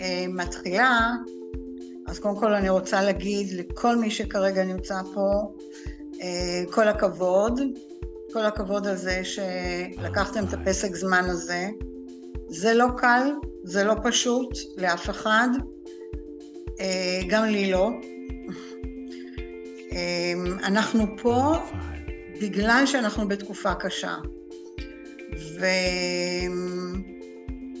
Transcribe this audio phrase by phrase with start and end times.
[0.00, 1.10] אה, מתחילה,
[2.06, 5.54] אז קודם כל אני רוצה להגיד לכל מי שכרגע נמצא פה,
[6.22, 7.60] אה, כל הכבוד,
[8.32, 11.68] כל הכבוד הזה שלקחתם את הפסק זמן הזה.
[12.48, 13.32] זה לא קל,
[13.64, 15.48] זה לא פשוט לאף אחד,
[16.80, 17.90] אה, גם לי לא.
[20.64, 21.54] אנחנו פה
[22.40, 24.14] בגלל שאנחנו בתקופה קשה.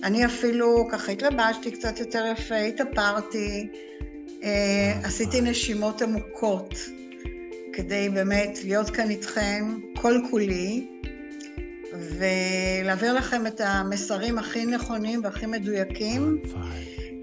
[0.02, 3.68] ואני אפילו ככה התלבשתי קצת יותר יפה, התאפרתי,
[4.42, 6.74] אה, עשיתי נשימות עמוקות
[7.72, 10.86] כדי באמת להיות כאן איתכם כל כולי
[11.92, 16.38] ולהעביר לכם את המסרים הכי נכונים והכי מדויקים.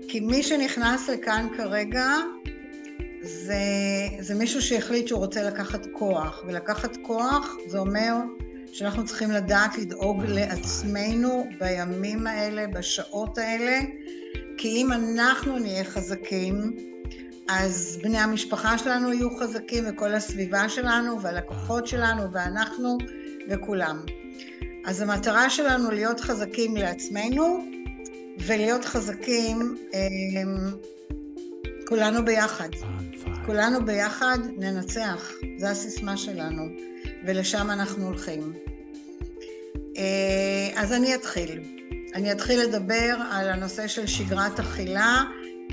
[0.08, 2.08] כי מי שנכנס לכאן כרגע
[3.22, 3.62] זה,
[4.20, 8.14] זה מישהו שהחליט שהוא רוצה לקחת כוח ולקחת כוח זה אומר
[8.78, 13.80] שאנחנו צריכים לדעת לדאוג לעצמנו בימים האלה, בשעות האלה,
[14.58, 16.76] כי אם אנחנו נהיה חזקים,
[17.50, 22.98] אז בני המשפחה שלנו יהיו חזקים וכל הסביבה שלנו והלקוחות שלנו ואנחנו
[23.50, 24.02] וכולם.
[24.86, 27.66] אז המטרה שלנו להיות חזקים לעצמנו
[28.40, 30.00] ולהיות חזקים אה,
[31.88, 32.70] כולנו ביחד.
[33.46, 36.64] כולנו ביחד ננצח, זו הסיסמה שלנו.
[37.26, 38.54] ולשם אנחנו הולכים.
[39.98, 41.62] אה, אז אני אתחיל.
[42.14, 45.24] אני אתחיל לדבר על הנושא של שגרת אכילה,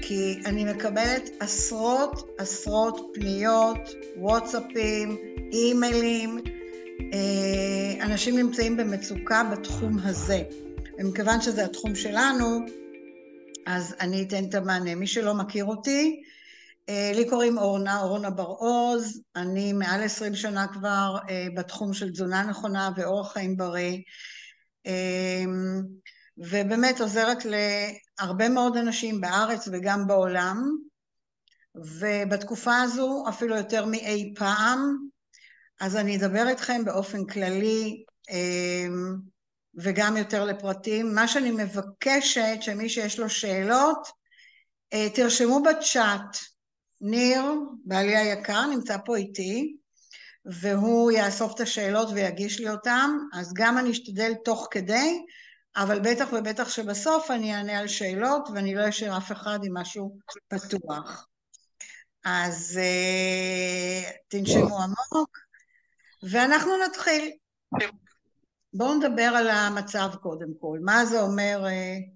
[0.02, 3.78] כי אני מקבלת עשרות עשרות פניות,
[4.16, 5.16] וואטסאפים,
[5.52, 6.38] אימיילים.
[7.12, 10.42] אה, אנשים נמצאים במצוקה בתחום הזה.
[10.98, 12.60] ומכיוון שזה התחום שלנו,
[13.66, 14.94] אז אני אתן את המענה.
[14.94, 16.22] מי שלא מכיר אותי,
[16.88, 22.90] לי קוראים אורנה, אורנה בר-עוז, אני מעל עשרים שנה כבר אה, בתחום של תזונה נכונה
[22.96, 23.98] ואורח חיים בריא,
[24.86, 25.44] אה,
[26.38, 30.70] ובאמת עוזרת להרבה מאוד אנשים בארץ וגם בעולם,
[31.74, 34.96] ובתקופה הזו אפילו יותר מאי פעם,
[35.80, 38.04] אז אני אדבר איתכם באופן כללי
[39.74, 41.14] וגם יותר לפרטים.
[41.14, 44.08] מה שאני מבקשת שמי שיש לו שאלות,
[45.14, 46.36] תרשמו בצ'אט
[47.06, 47.42] ניר,
[47.84, 49.76] בעלי היקר, נמצא פה איתי,
[50.44, 55.24] והוא יאסוף את השאלות ויגיש לי אותן, אז גם אני אשתדל תוך כדי,
[55.76, 60.18] אבל בטח ובטח שבסוף אני אענה על שאלות ואני לא אשאיר אף אחד עם משהו
[60.48, 61.26] פתוח.
[62.24, 65.38] אז uh, תנשמו עמוק,
[66.30, 67.30] ואנחנו נתחיל.
[68.74, 70.78] בואו נדבר על המצב קודם כל.
[70.82, 72.13] מה זה אומר uh,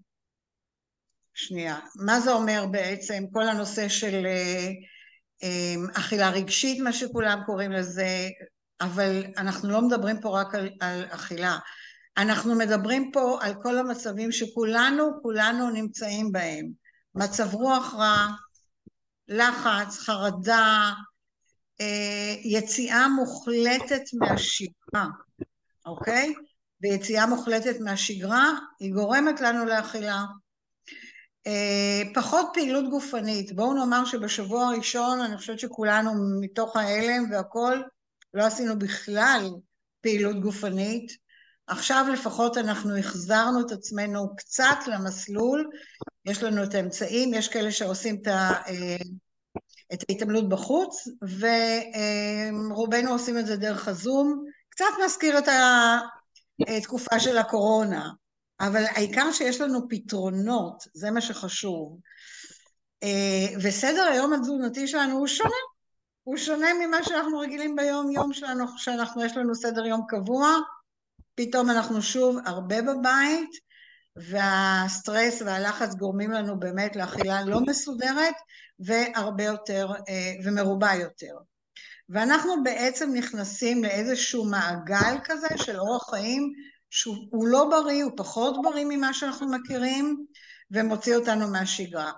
[1.38, 1.78] שנייה.
[1.97, 4.69] מה זה אומר בעצם כל הנושא של אה,
[5.43, 8.28] אה, אכילה רגשית, מה שכולם קוראים לזה,
[8.81, 11.59] אבל אנחנו לא מדברים פה רק על, על אכילה.
[12.16, 16.66] אנחנו מדברים פה על כל המצבים שכולנו, כולנו נמצאים בהם.
[17.15, 18.27] מצב רוח רע,
[19.28, 20.93] לחץ, חרדה,
[21.81, 25.06] אה, יציאה מוחלטת מהשגרה,
[25.87, 26.34] אוקיי?
[26.82, 28.50] ויציאה מוחלטת מהשגרה
[28.81, 30.25] היא גורמת לנו לאכילה.
[31.48, 33.53] אה, פחות פעילות גופנית.
[33.53, 36.10] בואו נאמר שבשבוע הראשון אני חושבת שכולנו
[36.41, 37.82] מתוך ההלם והכל
[38.34, 39.50] לא עשינו בכלל
[40.00, 41.12] פעילות גופנית.
[41.66, 45.70] עכשיו לפחות אנחנו החזרנו את עצמנו קצת למסלול,
[46.25, 48.97] יש לנו את האמצעים, יש כאלה שעושים את, ה, אה,
[49.92, 51.09] את ההתעמלות בחוץ,
[52.69, 54.44] ורובנו עושים את זה דרך הזום.
[54.69, 55.48] קצת מזכיר את
[56.69, 58.10] התקופה של הקורונה.
[58.60, 61.98] אבל העיקר שיש לנו פתרונות, זה מה שחשוב.
[63.02, 65.50] אה, וסדר היום התזונתי שלנו הוא שונה.
[66.22, 70.48] הוא שונה ממה שאנחנו רגילים ביום יום שלנו, שאנחנו, יש לנו סדר יום קבוע,
[71.34, 73.50] פתאום אנחנו שוב הרבה בבית,
[74.16, 78.34] והסטרס והלחץ גורמים לנו באמת לאכילה לא מסודרת
[78.80, 81.34] והרבה יותר, אה, ומרובה יותר.
[82.08, 86.52] ואנחנו בעצם נכנסים לאיזשהו מעגל כזה של אורח חיים
[86.91, 90.26] שהוא לא בריא, הוא פחות בריא ממה שאנחנו מכירים,
[90.71, 92.12] ומוציא אותנו מהשגרה.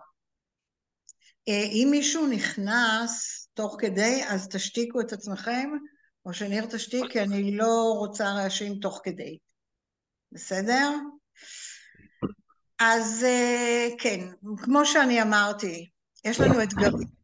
[1.49, 5.71] אה, אם מישהו נכנס תוך כדי, אז תשתיקו את עצמכם,
[6.27, 9.39] או שניר תשתיק, כי אני לא רוצה רעשים תוך כדי.
[10.33, 10.91] בסדר?
[12.79, 14.21] אז אה, כן,
[14.63, 15.89] כמו שאני אמרתי,
[16.25, 17.20] יש לנו אתגרים.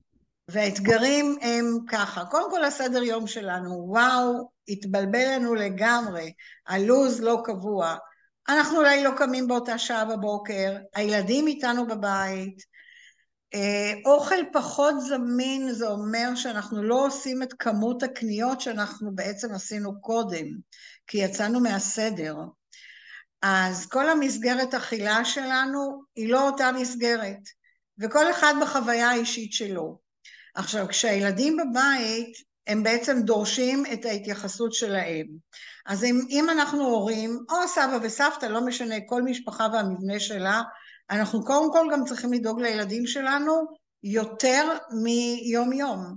[0.48, 6.32] והאתגרים הם ככה, קודם כל הסדר יום שלנו, וואו, התבלבל לנו לגמרי,
[6.66, 7.96] הלו"ז לא קבוע,
[8.48, 12.62] אנחנו אולי לא קמים באותה שעה בבוקר, הילדים איתנו בבית,
[13.54, 20.00] אה, אוכל פחות זמין זה אומר שאנחנו לא עושים את כמות הקניות שאנחנו בעצם עשינו
[20.00, 20.46] קודם,
[21.06, 22.36] כי יצאנו מהסדר.
[23.42, 27.40] אז כל המסגרת אכילה שלנו היא לא אותה מסגרת,
[27.98, 30.05] וכל אחד בחוויה האישית שלו.
[30.56, 32.36] עכשיו, כשהילדים בבית,
[32.66, 35.26] הם בעצם דורשים את ההתייחסות שלהם.
[35.86, 40.62] אז אם, אם אנחנו הורים, או סבא וסבתא, לא משנה, כל משפחה והמבנה שלה,
[41.10, 43.66] אנחנו קודם כל גם צריכים לדאוג לילדים שלנו
[44.02, 46.16] יותר מיום יום.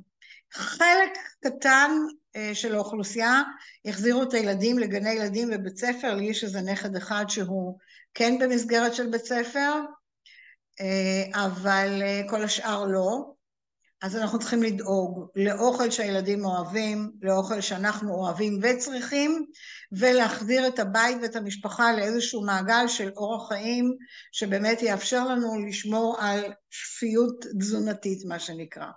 [0.53, 1.91] חלק קטן
[2.35, 3.41] אה, של האוכלוסייה
[3.85, 7.77] החזירו את הילדים לגני ילדים ובית ספר, לי יש איזה נכד אחד שהוא
[8.13, 9.73] כן במסגרת של בית ספר,
[10.81, 13.38] אה, אבל אה, כל השאר לא.
[14.01, 19.45] אז אנחנו צריכים לדאוג לאוכל שהילדים אוהבים, לאוכל שאנחנו אוהבים וצריכים,
[19.91, 23.95] ולהחזיר את הבית ואת המשפחה לאיזשהו מעגל של אורח חיים,
[24.31, 28.87] שבאמת יאפשר לנו לשמור על שפיות תזונתית, מה שנקרא.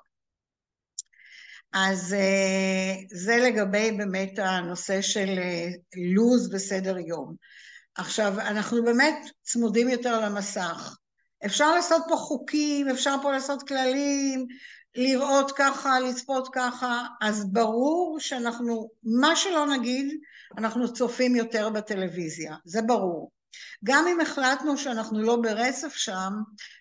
[1.73, 5.69] אז אה, זה לגבי באמת הנושא של אה,
[6.15, 7.35] לו"ז וסדר יום.
[7.95, 10.97] עכשיו, אנחנו באמת צמודים יותר למסך.
[11.47, 14.47] אפשר לעשות פה חוקים, אפשר פה לעשות כללים,
[14.97, 20.21] לראות ככה, לצפות ככה, אז ברור שאנחנו, מה שלא נגיד,
[20.59, 23.31] אנחנו צופים יותר בטלוויזיה, זה ברור.
[23.85, 26.33] גם אם החלטנו שאנחנו לא ברצף שם,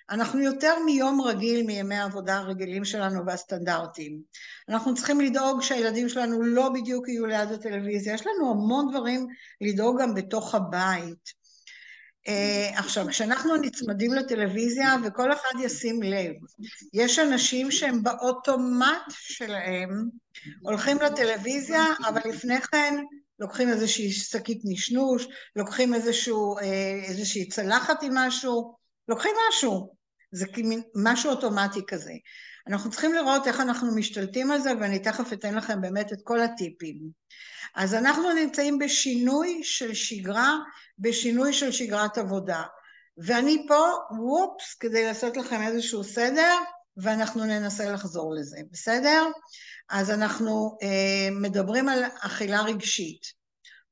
[0.10, 4.22] אנחנו יותר מיום רגיל מימי העבודה הרגילים שלנו והסטנדרטים.
[4.70, 9.28] אנחנו צריכים לדאוג שהילדים שלנו לא בדיוק יהיו ליד הטלוויזיה, יש לנו המון דברים
[9.62, 11.41] לדאוג גם בתוך הבית.
[12.28, 16.34] Uh, עכשיו, כשאנחנו נצמדים לטלוויזיה וכל אחד ישים לב,
[16.94, 20.10] יש אנשים שהם באוטומט שלהם
[20.62, 22.96] הולכים לטלוויזיה, אבל לפני כן
[23.40, 28.76] לוקחים איזושהי שקית נשנוש, לוקחים איזשהו, אה, איזושהי צלחת עם משהו,
[29.08, 29.96] לוקחים משהו,
[30.32, 30.46] זה
[30.96, 32.14] משהו אוטומטי כזה.
[32.68, 36.42] אנחנו צריכים לראות איך אנחנו משתלטים על זה, ואני תכף אתן לכם באמת את כל
[36.42, 36.98] הטיפים.
[37.76, 40.58] אז אנחנו נמצאים בשינוי של שגרה,
[41.00, 42.64] בשינוי של שגרת עבודה.
[43.18, 46.54] ואני פה, וופס, כדי לעשות לכם איזשהו סדר,
[46.98, 49.28] ואנחנו ננסה לחזור לזה, בסדר?
[49.90, 53.42] אז אנחנו אה, מדברים על אכילה רגשית.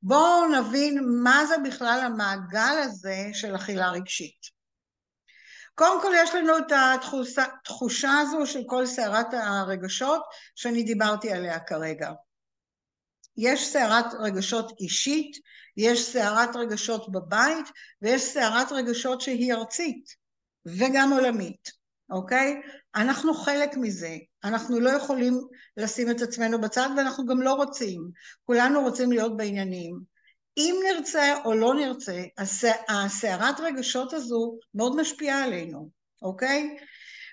[0.02, 4.59] בואו נבין מה זה בכלל המעגל הזה של אכילה רגשית.
[5.80, 10.22] קודם כל יש לנו את התחושה, הזו של כל סערת הרגשות
[10.54, 12.10] שאני דיברתי עליה כרגע.
[13.36, 15.36] יש סערת רגשות אישית,
[15.76, 17.66] יש סערת רגשות בבית
[18.02, 20.16] ויש סערת רגשות שהיא ארצית
[20.66, 21.70] וגם עולמית.
[22.10, 22.60] אוקיי?
[22.94, 25.40] אנחנו חלק מזה, אנחנו לא יכולים
[25.76, 28.10] לשים את עצמנו בצד ואנחנו גם לא רוצים,
[28.44, 30.00] כולנו רוצים להיות בעניינים.
[30.60, 32.22] אם נרצה או לא נרצה,
[32.88, 35.90] הסערת רגשות הזו מאוד משפיעה עלינו,
[36.22, 36.76] אוקיי?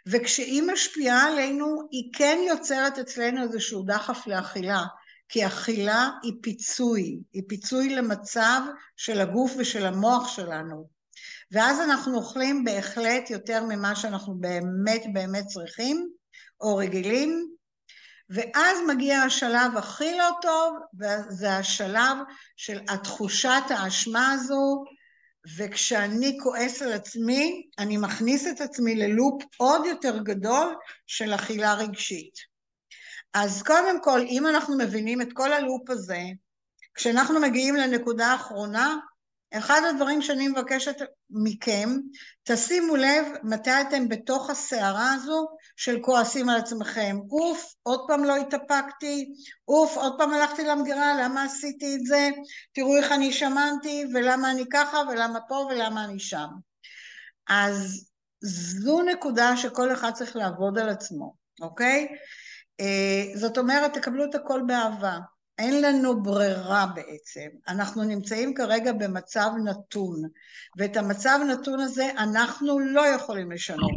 [0.08, 4.84] וכשהיא משפיעה עלינו, היא כן יוצרת אצלנו איזשהו דחף לאכילה,
[5.30, 8.62] כי אכילה היא פיצוי, היא פיצוי למצב
[8.98, 10.90] של הגוף ושל המוח שלנו.
[11.52, 16.10] ואז אנחנו אוכלים בהחלט יותר ממה שאנחנו באמת באמת צריכים
[16.62, 17.57] או רגילים,
[18.30, 22.18] ואז מגיע השלב הכי לא טוב, וזה השלב
[22.56, 24.84] של התחושת האשמה הזו,
[25.58, 30.76] וכשאני כועס על עצמי, אני מכניס את עצמי ללופ עוד יותר גדול
[31.08, 32.34] של אכילה רגשית.
[33.34, 36.22] אז קודם כל, אם אנחנו מבינים את כל הלופ הזה,
[36.94, 38.96] כשאנחנו מגיעים לנקודה האחרונה,
[39.54, 40.96] אחד הדברים שאני מבקשת
[41.30, 41.90] מכם,
[42.44, 45.48] תשימו לב מתי אתם בתוך הסערה הזו
[45.78, 47.18] של כועסים על עצמכם.
[47.32, 49.34] אוף, עוד פעם לא התאפקתי,
[49.68, 52.30] אוף, עוד פעם הלכתי למגירה, למה עשיתי את זה?
[52.74, 56.48] תראו איך אני שמנתי, ולמה אני ככה, ולמה פה, ולמה אני שם.
[57.50, 58.08] אז
[58.42, 62.08] זו נקודה שכל אחד צריך לעבוד על עצמו, אוקיי?
[62.80, 65.18] אה, זאת אומרת, תקבלו את הכל באהבה.
[65.58, 67.48] אין לנו ברירה בעצם.
[67.68, 70.22] אנחנו נמצאים כרגע במצב נתון,
[70.78, 73.92] ואת המצב נתון הזה אנחנו לא יכולים לשנות.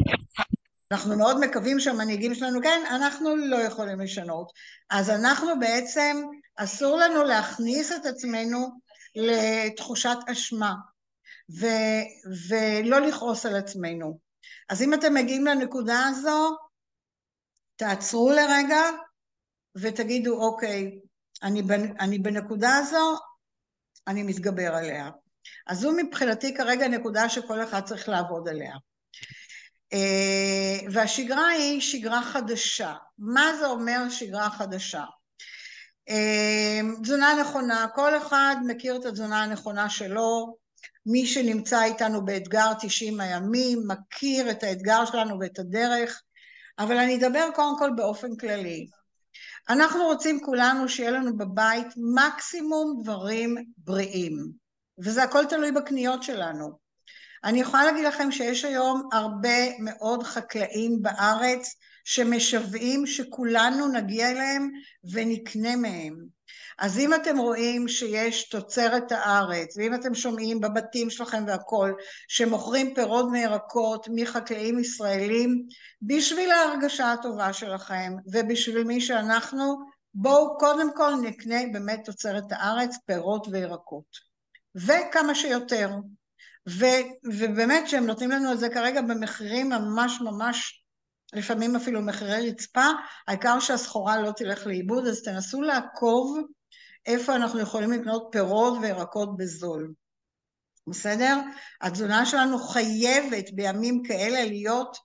[0.92, 4.52] אנחנו מאוד מקווים שהמנהיגים שלנו, כן, אנחנו לא יכולים לשנות.
[4.90, 6.16] אז אנחנו בעצם,
[6.56, 8.68] אסור לנו להכניס את עצמנו
[9.16, 10.74] לתחושת אשמה,
[11.60, 14.18] ו- ולא לכעוס על עצמנו.
[14.68, 16.56] אז אם אתם מגיעים לנקודה הזו,
[17.76, 18.82] תעצרו לרגע
[19.76, 21.00] ותגידו, אוקיי,
[21.42, 21.62] אני,
[22.00, 23.18] אני בנקודה הזו,
[24.08, 25.10] אני מתגבר עליה.
[25.66, 28.74] אז זו מבחינתי כרגע נקודה שכל אחד צריך לעבוד עליה.
[29.92, 32.94] אה, והשגרה היא שגרה חדשה.
[33.18, 35.04] מה זה אומר שגרה חדשה?
[36.08, 40.56] אה, תזונה נכונה, כל אחד מכיר את התזונה הנכונה שלו,
[41.06, 46.22] מי שנמצא איתנו באתגר 90 הימים מכיר את האתגר שלנו ואת הדרך,
[46.78, 48.86] אבל אני אדבר קודם כל באופן כללי.
[49.68, 54.52] אנחנו רוצים כולנו שיהיה לנו בבית מקסימום דברים בריאים,
[54.98, 56.79] וזה הכל תלוי בקניות שלנו.
[57.44, 64.70] אני יכולה להגיד לכם שיש היום הרבה מאוד חקלאים בארץ שמשוועים שכולנו נגיע אליהם
[65.12, 66.40] ונקנה מהם.
[66.78, 71.94] אז אם אתם רואים שיש תוצרת הארץ, ואם אתם שומעים בבתים שלכם והכול,
[72.28, 75.66] שמוכרים פירות וירקות מחקלאים ישראלים,
[76.02, 79.78] בשביל ההרגשה הטובה שלכם ובשביל מי שאנחנו,
[80.14, 84.30] בואו קודם כל נקנה באמת תוצרת הארץ, פירות וירקות.
[84.74, 85.90] וכמה שיותר.
[86.68, 86.84] ו,
[87.24, 90.84] ובאמת שהם נותנים לנו את זה כרגע במחירים ממש ממש,
[91.32, 92.86] לפעמים אפילו מחירי רצפה,
[93.28, 96.38] העיקר שהסחורה לא תלך לאיבוד, אז תנסו לעקוב
[97.06, 99.92] איפה אנחנו יכולים לקנות פירות וירקות בזול.
[100.86, 101.40] בסדר?
[101.80, 104.96] התזונה שלנו חייבת בימים כאלה להיות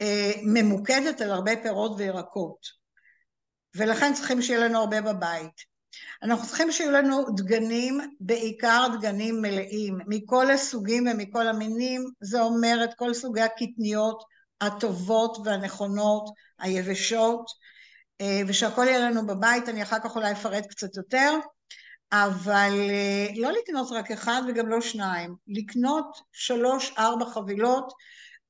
[0.00, 2.80] אה, ממוקדת על הרבה פירות וירקות.
[3.76, 5.69] ולכן צריכים שיהיה לנו הרבה בבית.
[6.22, 12.94] אנחנו צריכים שיהיו לנו דגנים, בעיקר דגנים מלאים, מכל הסוגים ומכל המינים, זה אומר את
[12.94, 14.24] כל סוגי הקטניות
[14.60, 17.46] הטובות והנכונות, היבשות,
[18.20, 21.38] אה, ושהכול יהיה לנו בבית, אני אחר כך אולי אפרט קצת יותר,
[22.12, 27.92] אבל אה, לא לקנות רק אחד וגם לא שניים, לקנות שלוש ארבע חבילות,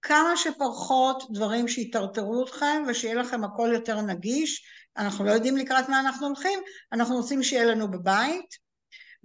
[0.02, 4.64] כמה שפחות דברים שיטרטרו אתכם ושיהיה לכם הכל יותר נגיש,
[4.96, 6.58] אנחנו לא יודעים לקראת מה אנחנו הולכים,
[6.92, 8.70] אנחנו רוצים שיהיה לנו בבית,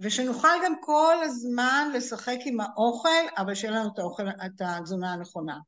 [0.00, 5.58] ושנוכל גם כל הזמן לשחק עם האוכל, אבל שיהיה לנו את, האוכל, את התזונה הנכונה.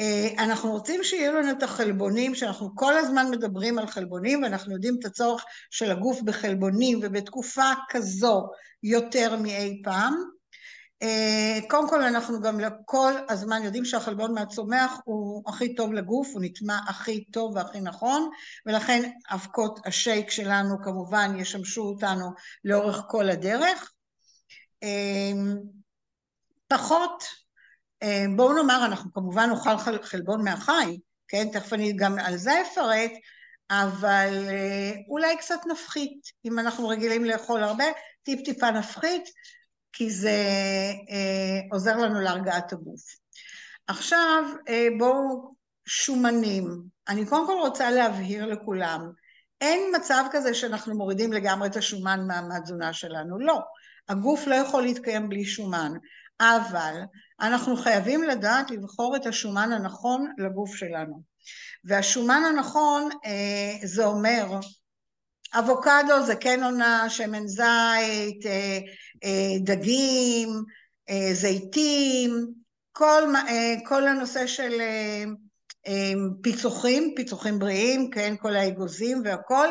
[0.00, 4.96] אה, אנחנו רוצים שיהיו לנו את החלבונים, שאנחנו כל הזמן מדברים על חלבונים, ואנחנו יודעים
[5.00, 8.48] את הצורך של הגוף בחלבונים, ובתקופה כזו
[8.82, 10.35] יותר מאי פעם.
[11.02, 16.42] אה, קודם כל אנחנו גם כל הזמן יודעים שהחלבון מהצומח הוא הכי טוב לגוף, הוא
[16.44, 18.30] נטמע הכי טוב והכי נכון,
[18.66, 22.30] ולכן אבקות השייק שלנו כמובן ישמשו אותנו
[22.64, 23.92] לאורך כל הדרך.
[24.82, 25.32] אה,
[26.68, 27.24] פחות,
[28.02, 30.98] אה, בואו נאמר, אנחנו כמובן נאכל חלבון מהחי,
[31.28, 33.10] כן, תכף אני גם על זה אפרט,
[33.70, 34.48] אבל
[35.08, 37.84] אולי קצת נפחית, אם אנחנו רגילים לאכול הרבה,
[38.22, 39.24] טיפ טיפה נפחית,
[39.96, 40.38] כי זה
[41.10, 43.02] אה, עוזר לנו להרגעת הגוף.
[43.86, 45.54] עכשיו אה, בואו
[45.86, 46.82] שומנים.
[47.08, 49.10] אני קודם כל רוצה להבהיר לכולם,
[49.60, 53.60] אין מצב כזה שאנחנו מורידים לגמרי את השומן מהתזונה שלנו, לא.
[54.08, 55.92] הגוף לא יכול להתקיים בלי שומן,
[56.40, 57.00] אבל
[57.40, 61.22] אנחנו חייבים לדעת לבחור את השומן הנכון לגוף שלנו.
[61.84, 64.46] והשומן הנכון אה, זה אומר
[65.54, 68.78] אבוקדו זה כן עונה, שמן זית, אה,
[69.24, 70.48] אה, דגים,
[71.10, 72.46] אה, זיתים,
[72.92, 73.22] כל,
[73.84, 74.72] כל הנושא של
[76.42, 79.68] פיצוחים, פיצוחים בריאים, כן, כל האגוזים והכל,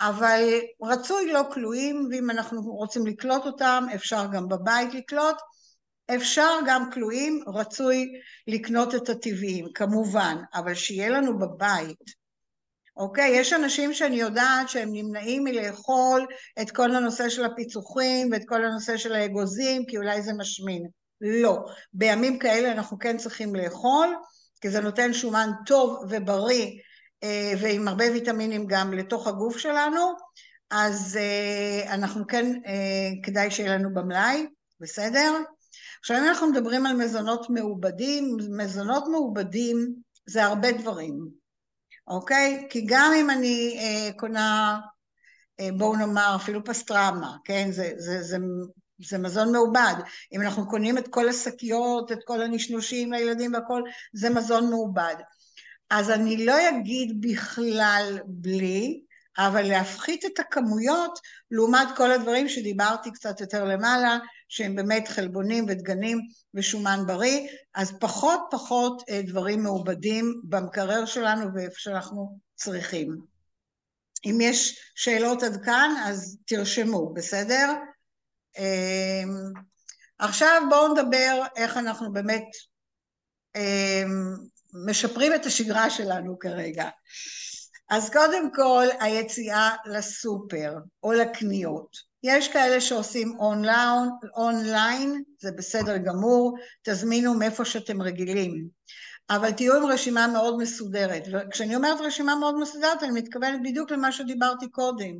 [0.00, 0.42] אבל
[0.82, 5.36] רצוי לא כלואים, ואם אנחנו רוצים לקלוט אותם, אפשר גם בבית לקלוט.
[6.14, 8.12] אפשר גם כלואים, רצוי
[8.48, 12.19] לקנות את הטבעיים, כמובן, אבל שיהיה לנו בבית
[13.00, 13.30] אוקיי?
[13.30, 16.26] יש אנשים שאני יודעת שהם נמנעים מלאכול
[16.62, 20.86] את כל הנושא של הפיצוחים ואת כל הנושא של האגוזים, כי אולי זה משמין.
[21.20, 21.58] לא.
[21.92, 24.16] בימים כאלה אנחנו כן צריכים לאכול,
[24.60, 26.70] כי זה נותן שומן טוב ובריא
[27.22, 30.12] אה, ועם הרבה ויטמינים גם לתוך הגוף שלנו,
[30.70, 34.46] אז אה, אנחנו כן, אה, כדאי שיהיה לנו במלאי,
[34.80, 35.42] בסדר?
[36.00, 39.94] עכשיו אם אנחנו מדברים על מזונות מעובדים, מזונות מעובדים
[40.26, 41.40] זה הרבה דברים.
[42.06, 42.66] אוקיי?
[42.70, 44.80] כי גם אם אני אה, קונה,
[45.60, 47.68] אה, בואו נאמר, אפילו פסטרמה, כן?
[47.72, 48.36] זה, זה, זה,
[49.08, 49.94] זה מזון מעובד.
[50.32, 55.14] אם אנחנו קונים את כל השקיות, את כל הנשנושים לילדים והכל, זה מזון מעובד.
[55.90, 59.00] אז אני לא אגיד בכלל בלי,
[59.38, 61.18] אבל להפחית את הכמויות
[61.50, 64.18] לעומת כל הדברים שדיברתי קצת יותר למעלה,
[64.50, 66.20] שהם באמת חלבונים ודגנים
[66.54, 73.16] ושומן בריא, אז פחות פחות אה, דברים מעובדים במקרר שלנו ואיפה שאנחנו צריכים.
[74.24, 77.72] אם יש שאלות עד כאן, אז תרשמו, בסדר?
[78.58, 79.52] אמ,
[80.18, 82.46] עכשיו בואו נדבר איך אנחנו באמת
[83.56, 84.34] אמ,
[84.86, 86.88] משפרים את השגרה שלנו כרגע.
[87.90, 92.09] אז קודם כל, היציאה לסופר או לקניות.
[92.22, 98.68] יש כאלה שעושים אונליין, אונליין, זה בסדר גמור, תזמינו מאיפה שאתם רגילים.
[99.30, 101.22] אבל תהיו עם רשימה מאוד מסודרת.
[101.32, 105.12] וכשאני אומרת רשימה מאוד מסודרת, אני מתכוונת בדיוק למה שדיברתי קודם.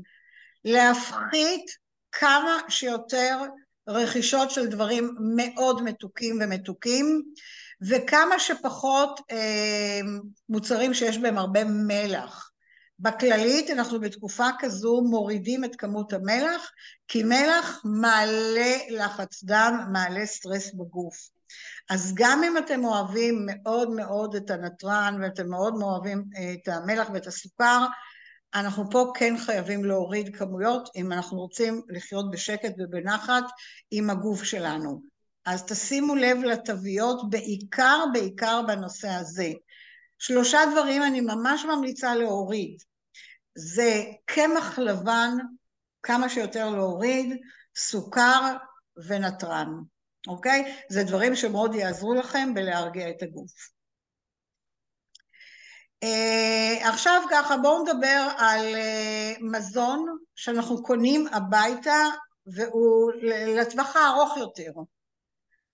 [0.64, 1.70] להפחית
[2.12, 3.38] כמה שיותר
[3.88, 7.22] רכישות של דברים מאוד מתוקים ומתוקים,
[7.82, 10.00] וכמה שפחות אה,
[10.48, 12.49] מוצרים שיש בהם הרבה מלח.
[13.00, 16.70] בכללית אנחנו בתקופה כזו מורידים את כמות המלח,
[17.08, 21.28] כי מלח מעלה לחץ דם, מעלה סטרס בגוף.
[21.90, 27.26] אז גם אם אתם אוהבים מאוד מאוד את הנתרן ואתם מאוד אוהבים את המלח ואת
[27.26, 27.86] הסוכר,
[28.54, 33.44] אנחנו פה כן חייבים להוריד כמויות אם אנחנו רוצים לחיות בשקט ובנחת
[33.90, 35.02] עם הגוף שלנו.
[35.46, 39.52] אז תשימו לב לתוויות בעיקר בעיקר בנושא הזה.
[40.18, 42.89] שלושה דברים אני ממש ממליצה להוריד.
[43.54, 45.36] זה קמח לבן,
[46.02, 47.36] כמה שיותר להוריד,
[47.76, 48.56] סוכר
[49.06, 49.68] ונתרן,
[50.28, 50.76] אוקיי?
[50.88, 53.52] זה דברים שמאוד יעזרו לכם בלהרגיע את הגוף.
[56.04, 62.04] Uh, עכשיו ככה בואו נדבר על uh, מזון שאנחנו קונים הביתה
[62.46, 63.12] והוא
[63.56, 64.70] לטווח הארוך יותר.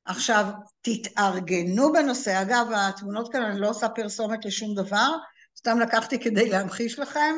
[0.04, 0.44] עכשיו
[0.80, 5.10] תתארגנו בנושא, אגב התמונות כאן אני לא עושה פרסומת לשום דבר,
[5.58, 7.34] סתם לקחתי כדי להמחיש לכם,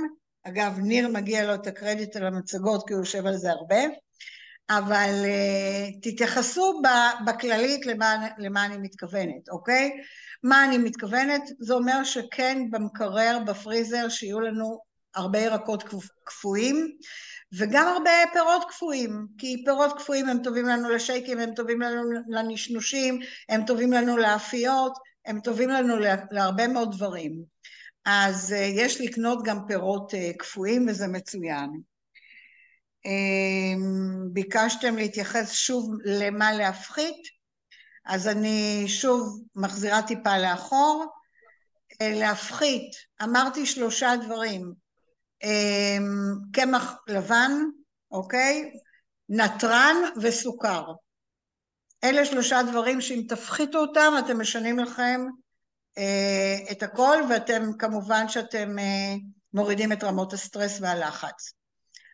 [0.49, 3.81] אגב ניר מגיע לו את הקרדיט על המצגות כי הוא יושב על זה הרבה,
[4.71, 6.83] אבל uh, תתייחסו
[7.27, 9.91] בכללית למה, למה אני מתכוונת, אוקיי?
[10.43, 11.43] מה אני מתכוונת?
[11.59, 14.81] זה אומר שכן במקרר, בפריזר, שיהיו לנו
[15.15, 15.85] הרבה ירקות
[16.25, 16.97] קפואים
[17.53, 23.19] וגם הרבה פירות קפואים, כי פירות קפואים הם טובים לנו לשייקים, הם טובים לנו לנשנושים,
[23.49, 24.93] הם טובים לנו לאפיות,
[25.27, 25.95] הם טובים לנו
[26.31, 27.58] להרבה מאוד דברים.
[28.11, 31.81] אז אה, יש לקנות גם פירות אה, קפואים וזה מצוין.
[33.05, 37.27] אמ, ביקשתם להתייחס שוב למה להפחית,
[38.07, 41.07] אז אני שוב מחזירה טיפה לאחור.
[42.03, 42.91] אה, להפחית,
[43.23, 44.73] אמרתי שלושה דברים,
[45.43, 47.53] אמ, קמח לבן,
[48.11, 48.71] אוקיי?
[49.29, 50.93] נתרן וסוכר.
[52.05, 55.21] אלה שלושה דברים שאם תפחיתו אותם אתם משנים לכם
[56.71, 59.15] את הכל ואתם כמובן שאתם אה,
[59.55, 61.53] מורידים את רמות הסטרס והלחץ.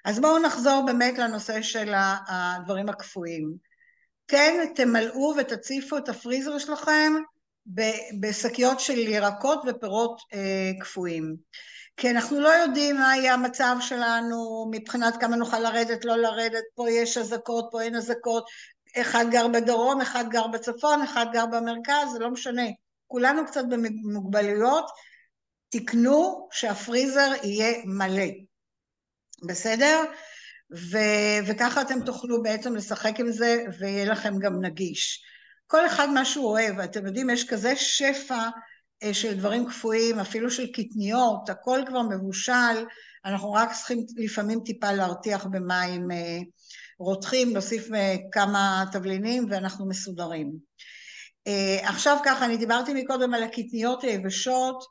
[0.05, 1.93] אז בואו נחזור באמת לנושא של
[2.29, 3.55] הדברים הקפואים.
[4.29, 7.13] כן, תמלאו ותציפו את הפריזר שלכם
[8.21, 11.37] בשקיות של ירקות ופירות אה, קפואים.
[11.97, 16.91] כי אנחנו לא יודעים מה יהיה המצב שלנו מבחינת כמה נוכל לרדת, לא לרדת, פה
[16.91, 18.45] יש אזעקות, פה אין אזעקות,
[18.97, 22.67] אחד גר בדרום, אחד גר בצפון, אחד גר במרכז, זה לא משנה.
[23.07, 24.87] כולנו קצת במוגבלויות,
[25.69, 28.27] תקנו שהפריזר יהיה מלא,
[29.49, 30.05] בסדר?
[30.91, 30.99] ו,
[31.47, 35.25] וככה אתם תוכלו בעצם לשחק עם זה ויהיה לכם גם נגיש.
[35.67, 38.49] כל אחד מה שהוא אוהב, אתם יודעים, יש כזה שפע
[39.03, 42.85] אה, של דברים קפואים, אפילו של קטניות, הכל כבר מבושל,
[43.25, 46.39] אנחנו רק צריכים לפעמים טיפה להרתיח במים אה,
[46.99, 50.53] רותחים, להוסיף אה, כמה תבלינים ואנחנו מסודרים.
[51.83, 54.85] עכשיו ככה, אני דיברתי מקודם על הקטניות היבשות,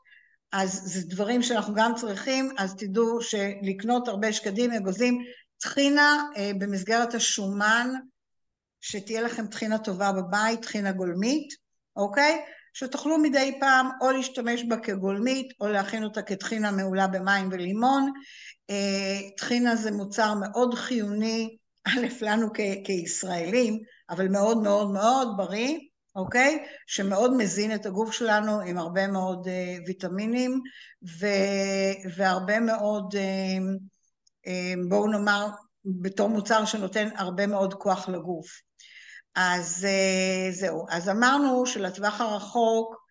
[0.52, 5.18] אז זה דברים שאנחנו גם צריכים, אז תדעו שלקנות הרבה שקדים, אגוזים,
[5.58, 6.24] טחינה
[6.58, 7.90] במסגרת השומן,
[8.80, 11.54] שתהיה לכם טחינה טובה בבית, טחינה גולמית,
[11.96, 12.44] אוקיי?
[12.72, 18.12] שתוכלו מדי פעם או להשתמש בה כגולמית או להכין אותה כטחינה מעולה במים ולימון.
[18.70, 21.56] אה, טחינה זה מוצר מאוד חיוני,
[21.88, 22.48] א', לנו
[22.84, 23.78] כישראלים,
[24.10, 25.78] אבל מאוד מאוד מאוד בריא,
[26.16, 26.66] אוקיי?
[26.86, 30.60] שמאוד מזין את הגוף שלנו עם הרבה מאוד uh, ויטמינים
[31.20, 33.18] ו- והרבה מאוד, uh,
[34.46, 35.46] uh, בואו נאמר,
[35.84, 38.46] בתור מוצר שנותן הרבה מאוד כוח לגוף.
[39.34, 43.04] אז אה, זהו, אז אמרנו שלטווח הרחוק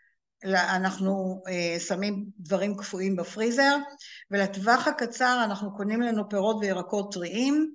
[0.46, 3.78] אנחנו אה, שמים דברים קפואים בפריזר,
[4.32, 7.74] ולטווח הקצר אנחנו קונים לנו פירות וירקות טריים,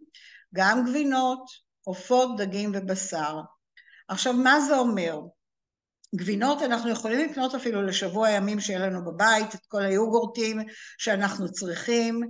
[0.54, 1.44] גם גבינות,
[1.84, 3.40] עופות, דגים ובשר.
[4.08, 5.20] עכשיו, מה זה אומר?
[6.16, 10.60] גבינות אנחנו יכולים לקנות אפילו לשבוע ימים שיהיה לנו בבית, את כל היוגורטים
[10.98, 12.20] שאנחנו צריכים,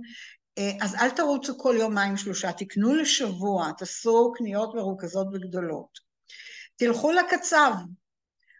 [0.57, 5.99] אה, אז אל תרוצו כל יומיים שלושה, תקנו לשבוע, תעשו קניות מרוכזות וגדולות.
[6.75, 7.71] תלכו לקצב,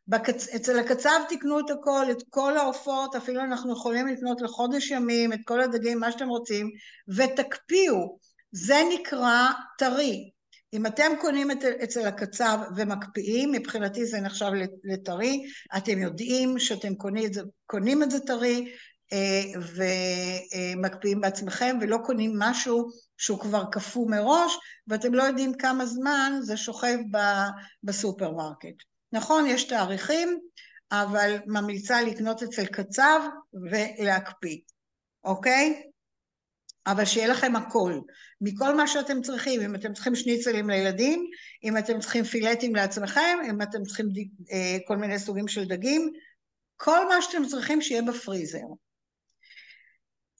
[0.07, 0.47] בקצ...
[0.55, 5.39] אצל הקצב תקנו את הכל, את כל העופות, אפילו אנחנו יכולים לקנות לחודש ימים, את
[5.45, 6.71] כל הדגים, מה שאתם רוצים,
[7.15, 8.19] ותקפיאו,
[8.51, 10.29] זה נקרא טרי.
[10.73, 11.51] אם אתם קונים
[11.83, 14.51] אצל הקצב ומקפיאים, מבחינתי זה נחשב
[14.83, 15.45] לטרי,
[15.77, 18.71] אתם יודעים שאתם קונים את זה, קונים את זה טרי
[19.13, 19.41] אה,
[20.77, 26.57] ומקפיאים בעצמכם ולא קונים משהו שהוא כבר קפוא מראש, ואתם לא יודעים כמה זמן זה
[26.57, 26.97] שוכב
[27.83, 28.75] בסופרמרקט.
[29.11, 30.39] נכון, יש תאריכים,
[30.91, 33.19] אבל ממליצה לקנות אצל קצב
[33.53, 34.57] ולהקפיא,
[35.23, 35.89] אוקיי?
[36.87, 37.99] אבל שיהיה לכם הכל,
[38.41, 41.29] מכל מה שאתם צריכים, אם אתם צריכים שניצלים לילדים,
[41.63, 44.05] אם אתם צריכים פילטים לעצמכם, אם אתם צריכים
[44.51, 46.11] אה, כל מיני סוגים של דגים,
[46.77, 48.65] כל מה שאתם צריכים שיהיה בפריזר.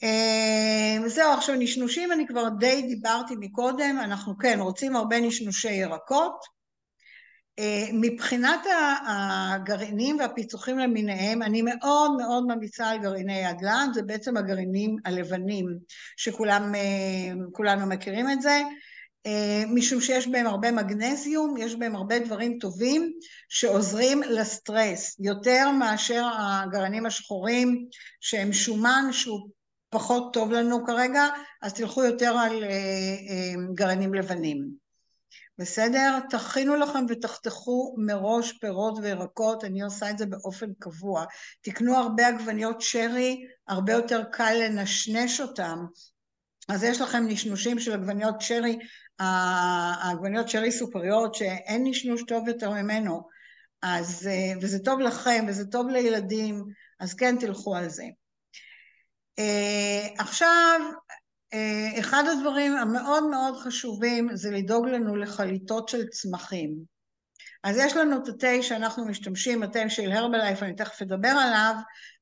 [0.04, 6.59] אה, זהו, עכשיו נשנושים אני כבר די דיברתי מקודם, אנחנו כן רוצים הרבה נשנושי ירקות.
[7.60, 8.60] אה, מבחינת
[9.08, 15.78] הגרעינים והפיצוחים למיניהם, אני מאוד מאוד ממליצה על גרעיני ידל"ן, זה בעצם הגרעינים הלבנים,
[16.17, 18.62] שכולנו מכירים את זה.
[19.26, 23.13] אה, משום שיש בהם הרבה מגנזיום, יש בהם הרבה דברים טובים
[23.50, 27.86] שעוזרים לסטרס, יותר מאשר הגרעינים השחורים
[28.19, 29.50] שהם שומן שהוא
[29.89, 31.24] פחות טוב לנו כרגע,
[31.62, 34.79] אז תלכו יותר על אה, אה, גרעינים לבנים.
[35.60, 36.19] בסדר?
[36.30, 41.26] תכינו לכם ותחתכו מראש פירות וירקות, אני עושה את זה באופן קבוע.
[41.62, 45.86] תקנו הרבה עגבניות שרי, הרבה יותר קל לנשנש אותם.
[46.69, 48.78] אז יש לכם נשנושים של עגבניות שרי
[49.19, 53.22] העגבניות שרי סופריות שאין נשנוש טוב יותר ממנו,
[53.82, 56.63] אז, אה, וזה טוב לכם וזה טוב לילדים,
[57.00, 58.04] אז כן תלכו על זה.
[59.39, 60.80] אה, עכשיו,
[62.00, 66.76] אחד הדברים המאוד מאוד חשובים זה לדאוג לנו לחליטות של צמחים.
[67.64, 71.76] אז יש לנו את התה שאנחנו משתמשים, התה של הרבלייף, אני תכף אדבר עליו,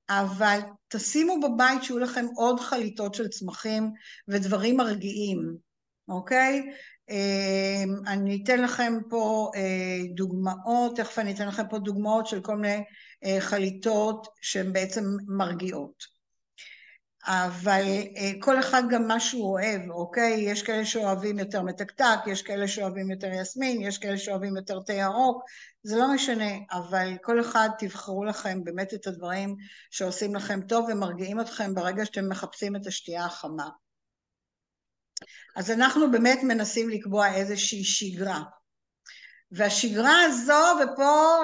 [0.10, 3.92] אבל תשימו בבית שיהיו לכם עוד חליטות של צמחים
[4.28, 5.58] ודברים מרגיעים.
[6.10, 6.62] אוקיי?
[7.10, 12.56] אמ, אני אתן לכם פה אה, דוגמאות, תכף אני אתן לכם פה דוגמאות של כל
[12.56, 12.84] מיני
[13.24, 16.16] אה, חליטות שהן בעצם מרגיעות.
[17.28, 17.82] אבל
[18.18, 20.34] אה, כל אחד גם מה שהוא אוהב, אוקיי?
[20.40, 24.94] יש כאלה שאוהבים יותר מתקתק, יש כאלה שאוהבים יותר יסמין, יש כאלה שאוהבים יותר תה
[24.94, 25.44] ירוק,
[25.84, 29.56] זה לא משנה, אבל כל אחד תבחרו לכם באמת את הדברים
[29.92, 33.70] שעושים לכם טוב ומרגיעים אתכם ברגע שאתם מחפשים את השתייה החמה.
[35.56, 38.44] אז אנחנו באמת מנסים לקבוע איזושהי שגרה.
[39.52, 41.38] והשגרה הזו, ופה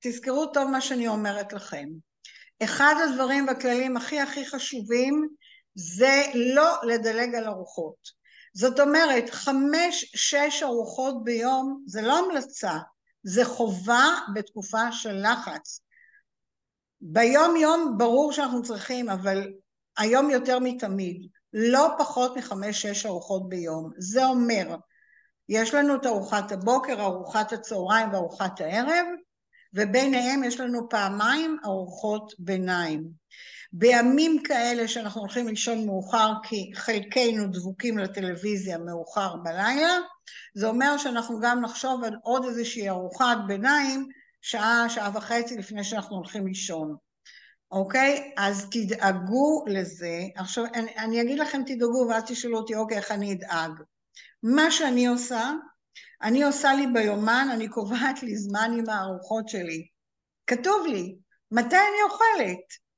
[0.00, 1.88] תזכרו טוב מה שאני אומרת לכם,
[2.64, 5.28] אחד הדברים והכללים הכי הכי חשובים
[5.74, 8.20] זה לא לדלג על ארוחות.
[8.54, 12.72] זאת אומרת, חמש-שש ארוחות ביום זה לא המלצה,
[13.22, 15.80] זה חובה בתקופה של לחץ.
[17.00, 19.52] ביום יום ברור שאנחנו צריכים, אבל
[19.98, 21.26] היום יותר מתמיד.
[21.52, 23.90] לא פחות מחמש-שש ארוחות ביום.
[23.98, 24.76] זה אומר,
[25.48, 29.06] יש לנו את ארוחת הבוקר, ארוחת הצהריים וארוחת הערב,
[29.74, 33.20] וביניהם יש לנו פעמיים ארוחות ביניים.
[33.72, 39.98] בימים כאלה שאנחנו הולכים לישון מאוחר כי חלקנו דבוקים לטלוויזיה מאוחר בלילה,
[40.54, 44.08] זה אומר שאנחנו גם נחשוב על עוד איזושהי ארוחת ביניים
[44.42, 46.96] שעה, שעה וחצי לפני שאנחנו הולכים לישון.
[47.70, 48.32] אוקיי?
[48.36, 50.20] אז תדאגו לזה.
[50.36, 53.70] עכשיו, אני, אני אגיד לכם תדאגו ואז תשאלו אותי, אוקיי, איך אני אדאג?
[54.42, 55.52] מה שאני עושה,
[56.22, 59.86] אני עושה לי ביומן, אני קובעת לי זמן עם הארוחות שלי.
[60.46, 61.16] כתוב לי,
[61.50, 62.90] מתי אני אוכלת?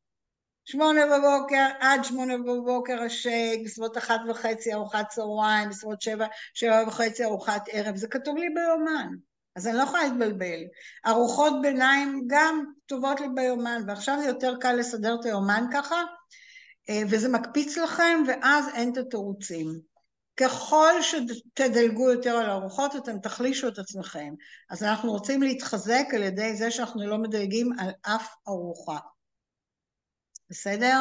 [0.64, 7.24] שמונה בבוקר, עד שמונה בבוקר השייק, בסביבות אחת וחצי ארוחת צהריים, בסביבות שבע, שבע וחצי
[7.24, 9.08] ארוחת ערב, זה כתוב לי ביומן.
[9.56, 10.60] אז אני לא יכולה להתבלבל.
[11.06, 16.02] ארוחות ביניים גם כתובות לי ביומן, ועכשיו זה יותר קל לסדר את היומן ככה,
[16.90, 19.91] אה, וזה מקפיץ לכם, ואז אין את התירוצים.
[20.36, 24.34] ככל שתדלגו יותר על ארוחות, אתם תחלישו את עצמכם.
[24.70, 28.98] אז אנחנו רוצים להתחזק על ידי זה שאנחנו לא מדלגים על אף ארוחה.
[30.50, 31.00] בסדר?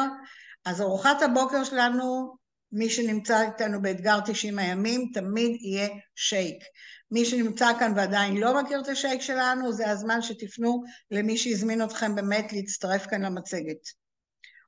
[0.64, 2.36] אז ארוחת הבוקר שלנו,
[2.72, 6.64] מי שנמצא איתנו באתגר 90 הימים, תמיד יהיה שייק.
[7.10, 12.14] מי שנמצא כאן ועדיין לא מכיר את השייק שלנו, זה הזמן שתפנו למי שהזמין אתכם
[12.14, 13.88] באמת להצטרף כאן למצגת.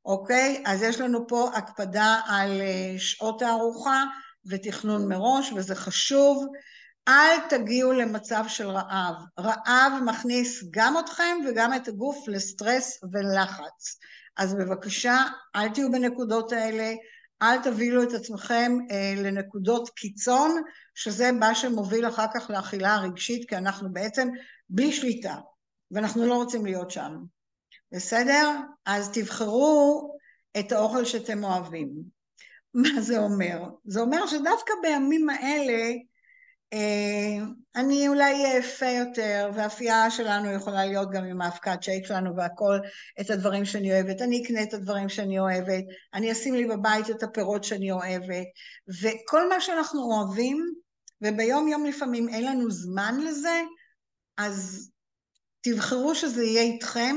[0.05, 0.63] אוקיי?
[0.67, 4.05] אז יש לנו פה הקפדה על אה, שעות הארוחה
[4.47, 6.47] ותכנון מראש, וזה חשוב.
[7.09, 9.15] אל תגיעו למצב של רעב.
[9.39, 13.99] רעב מכניס גם אתכם וגם את הגוף לסטרס ולחץ.
[14.37, 15.25] אז בבקשה,
[15.57, 16.93] אל תהיו בנקודות האלה,
[17.43, 20.63] אל תבילו את עצמכם אה, לנקודות קיצון,
[20.95, 24.29] שזה מה שמוביל אחר כך לאכילה הרגשית, כי אנחנו בעצם
[24.69, 25.37] בלי שליטה,
[25.91, 27.17] ואנחנו לא רוצים להיות שם.
[27.93, 28.51] בסדר?
[28.87, 30.11] אז תבחרו
[30.59, 32.14] את האוכל שאתם אוהבים.
[32.75, 33.65] מה זה אומר?
[33.85, 35.93] זה אומר שדווקא בימים האלה
[36.75, 37.45] אה,
[37.77, 42.79] אני אולי אהיה יפה יותר, והאפייה שלנו יכולה להיות גם עם האבקת שייק שלנו והכל,
[43.21, 44.23] את הדברים שאני אוהבת.
[44.23, 45.85] אני אקנה את הדברים שאני אוהבת,
[46.15, 48.47] אני אשים לי בבית את הפירות שאני אוהבת,
[49.03, 50.73] וכל מה שאנחנו אוהבים,
[51.23, 53.63] וביום יום לפעמים אין לנו זמן לזה,
[54.37, 54.91] אז
[55.61, 57.17] תבחרו שזה יהיה איתכם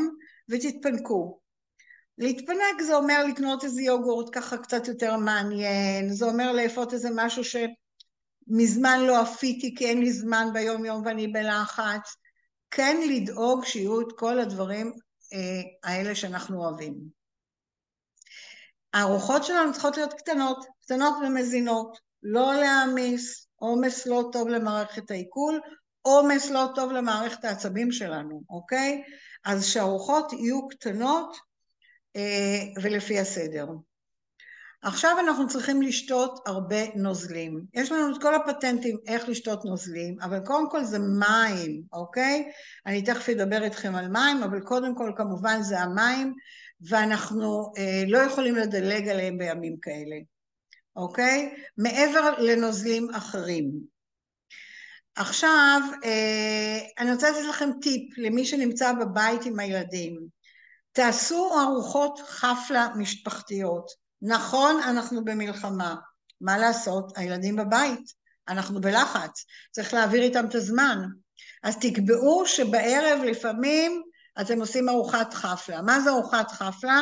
[0.50, 1.40] ותתפנקו.
[2.18, 7.44] להתפנק זה אומר לקנות איזה יוגורט ככה קצת יותר מעניין, זה אומר לאפות איזה משהו
[7.44, 7.56] ש...
[8.48, 12.16] מזמן לא אפיתי כי אין לי זמן ביום יום ואני בלחץ,
[12.72, 14.94] כן לדאוג שיהיו את כל הדברים
[15.34, 16.96] אה, האלה שאנחנו אוהבים.
[18.94, 25.62] הארוחות שלנו צריכות להיות קטנות, קטנות ומזינות, לא להעמיס, עומס לא טוב למערכת העיכול,
[26.02, 29.04] עומס לא טוב למערכת העצבים שלנו, אוקיי?
[29.46, 31.38] אז שהארוחות יהיו קטנות
[32.82, 33.66] ולפי הסדר.
[34.82, 37.62] עכשיו אנחנו צריכים לשתות הרבה נוזלים.
[37.74, 42.52] יש לנו את כל הפטנטים איך לשתות נוזלים, אבל קודם כל זה מים, אוקיי?
[42.86, 46.34] אני תכף אדבר איתכם על מים, אבל קודם כל כמובן זה המים,
[46.82, 50.16] ואנחנו אה, לא יכולים לדלג עליהם בימים כאלה,
[50.96, 51.54] אוקיי?
[51.78, 53.72] מעבר לנוזלים אחרים.
[55.16, 60.37] עכשיו, אה, אני רוצה לתת לכם טיפ למי שנמצא בבית עם הילדים.
[60.98, 63.92] תעשו ארוחות חפלה משפחתיות.
[64.22, 65.96] נכון, אנחנו במלחמה.
[66.42, 67.18] מה לעשות?
[67.18, 68.14] הילדים בבית,
[68.48, 71.00] אנחנו בלחץ, צריך להעביר איתם את הזמן.
[71.64, 74.02] אז תקבעו שבערב לפעמים
[74.42, 75.82] אתם עושים ארוחת חפלה.
[75.82, 77.02] מה זה ארוחת חפלה?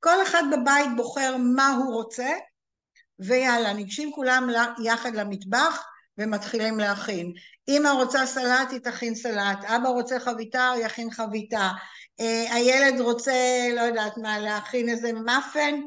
[0.00, 2.30] כל אחד בבית בוחר מה הוא רוצה,
[3.18, 4.48] ויאללה, ניגשים כולם
[4.84, 5.84] יחד למטבח
[6.18, 7.32] ומתחילים להכין.
[7.68, 11.70] אמא רוצה סלט, היא תכין סלט, אבא רוצה חביתה, יכין חביתה.
[12.20, 15.80] אה, הילד רוצה, לא יודעת מה, להכין איזה מאפן,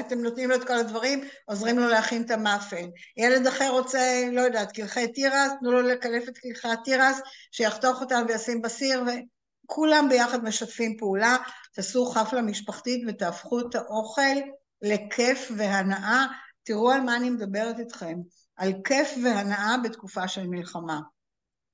[0.00, 2.86] אתם נותנים לו את כל הדברים, עוזרים לו להכין את המאפן.
[3.16, 7.20] ילד אחר רוצה, לא יודעת, קלחי תירס, תנו לו לקלף את קלחי התירס,
[7.52, 11.36] שיחתוך אותם וישים בסיר, וכולם ביחד משתפים פעולה,
[11.72, 14.36] תעשו חפלה משפחתית ותהפכו את האוכל
[14.82, 16.26] לכיף והנאה.
[16.62, 18.18] תראו על מה אני מדברת איתכם,
[18.56, 21.00] על כיף והנאה בתקופה של מלחמה.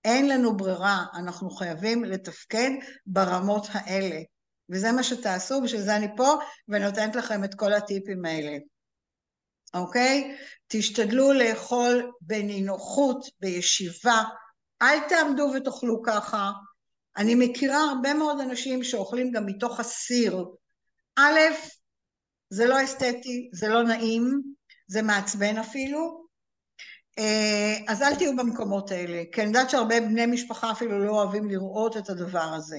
[0.05, 2.71] אין לנו ברירה, אנחנו חייבים לתפקד
[3.07, 4.21] ברמות האלה.
[4.71, 6.35] וזה מה שתעשו, בשביל זה אני פה,
[6.69, 8.59] ונותנת לכם את כל הטיפים האלה.
[9.75, 10.37] אוקיי?
[10.69, 14.23] תשתדלו לאכול בנינוחות, בישיבה,
[14.83, 16.51] אל תעמדו ותאכלו ככה.
[17.17, 20.45] אני מכירה הרבה מאוד אנשים שאוכלים גם מתוך הסיר.
[21.17, 21.39] א',
[22.51, 24.43] זה לא אסתטי, זה לא נעים,
[24.87, 26.24] זה מעצבן אפילו,
[27.89, 31.97] אז אל תהיו במקומות האלה, כי אני יודעת שהרבה בני משפחה אפילו לא אוהבים לראות
[31.97, 32.79] את הדבר הזה.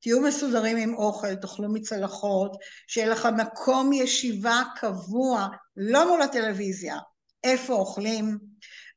[0.00, 6.96] תהיו מסודרים עם אוכל, תאכלו מצלחות, שיהיה לך מקום ישיבה קבוע, לא מול הטלוויזיה,
[7.44, 8.38] איפה אוכלים.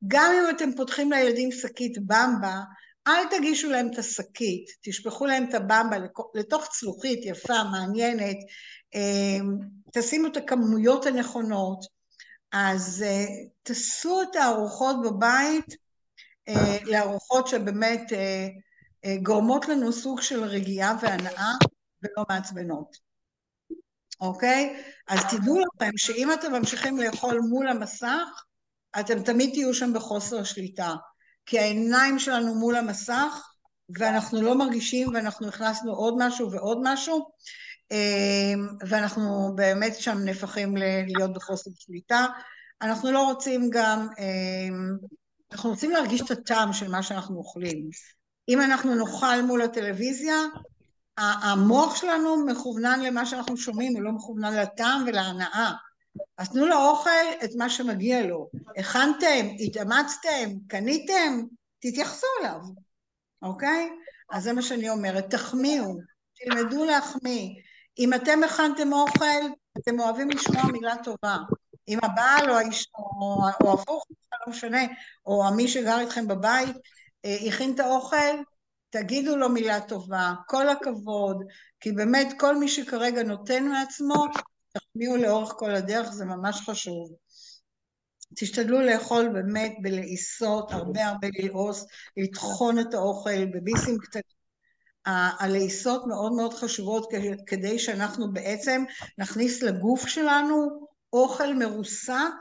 [0.08, 2.62] גם אם אתם פותחים לילדים שקית במבה,
[3.08, 5.98] אל תגישו להם את השקית, תשפכו להם את הבמבה
[6.36, 8.38] לתוך צלוחית יפה, מעניינת,
[8.96, 9.58] אמ,
[9.94, 11.86] תשימו את הכמויות הנכונות,
[12.54, 13.26] אז אה,
[13.64, 15.76] תעשו את הארוחות בבית
[16.48, 18.48] אה, לארוחות שבאמת אה,
[19.24, 21.52] גורמות לנו סוג של רגיעה והנאה
[22.04, 22.98] ולא מעצבנות,
[24.22, 24.84] אוקיי?
[25.08, 28.44] אז תדעו לכם שאם אתם ממשיכים לאכול מול המסך,
[29.00, 30.94] אתם תמיד תהיו שם בחוסר שליטה,
[31.46, 33.48] כי העיניים שלנו מול המסך
[34.00, 37.32] ואנחנו לא מרגישים ואנחנו הכנסנו עוד משהו ועוד משהו
[38.88, 42.26] ואנחנו באמת שם נהפכים להיות בחוסר שליטה.
[42.82, 44.98] אנחנו לא רוצים גם, אמ,
[45.52, 47.90] אנחנו רוצים להרגיש את הטעם של מה שאנחנו אוכלים.
[48.50, 50.36] אם אנחנו נאכל מול הטלוויזיה,
[51.18, 55.72] המוח שלנו מכוונן למה שאנחנו שומעים, הוא לא מכוונן לטעם ולהנאה.
[56.38, 57.10] אז תנו לאוכל
[57.44, 58.50] את מה שמגיע לו.
[58.78, 61.42] הכנתם, התאמצתם, קניתם,
[61.80, 62.60] תתייחסו אליו,
[63.42, 63.90] אוקיי?
[64.32, 65.96] אז זה מה שאני אומרת, תחמיאו,
[66.34, 67.50] תלמדו להחמיא.
[68.00, 71.38] אם אתם הכנתם אוכל, אתם אוהבים לשמוע מילה טובה.
[71.88, 74.82] אם הבעל או האיש, או, הפוך, לא משנה,
[75.26, 76.76] או מי שגר איתכם בבית,
[77.26, 78.36] אה, הכין את האוכל,
[78.90, 81.44] תגידו לו מילה טובה, כל הכבוד,
[81.80, 84.26] כי באמת כל מי שכרגע נותן מעצמו,
[84.74, 87.12] תחמיאו לאורך כל הדרך, זה ממש חשוב.
[88.36, 91.86] תשתדלו לאכול באמת בלעיסות, הרבה הרבה ללעוס,
[92.18, 94.33] לטחון את האוכל בביסים קטנים.
[95.06, 97.12] הלעיסות מאוד מאוד חשובות
[97.48, 98.84] כדי שאנחנו בעצם
[99.18, 102.34] נכניס לגוף שלנו אוכל מרוסק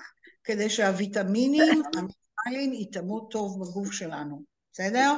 [0.45, 4.43] כדי שהוויטמינים, המינרלים, ייטמעו טוב בגוף שלנו.
[4.73, 5.15] בסדר?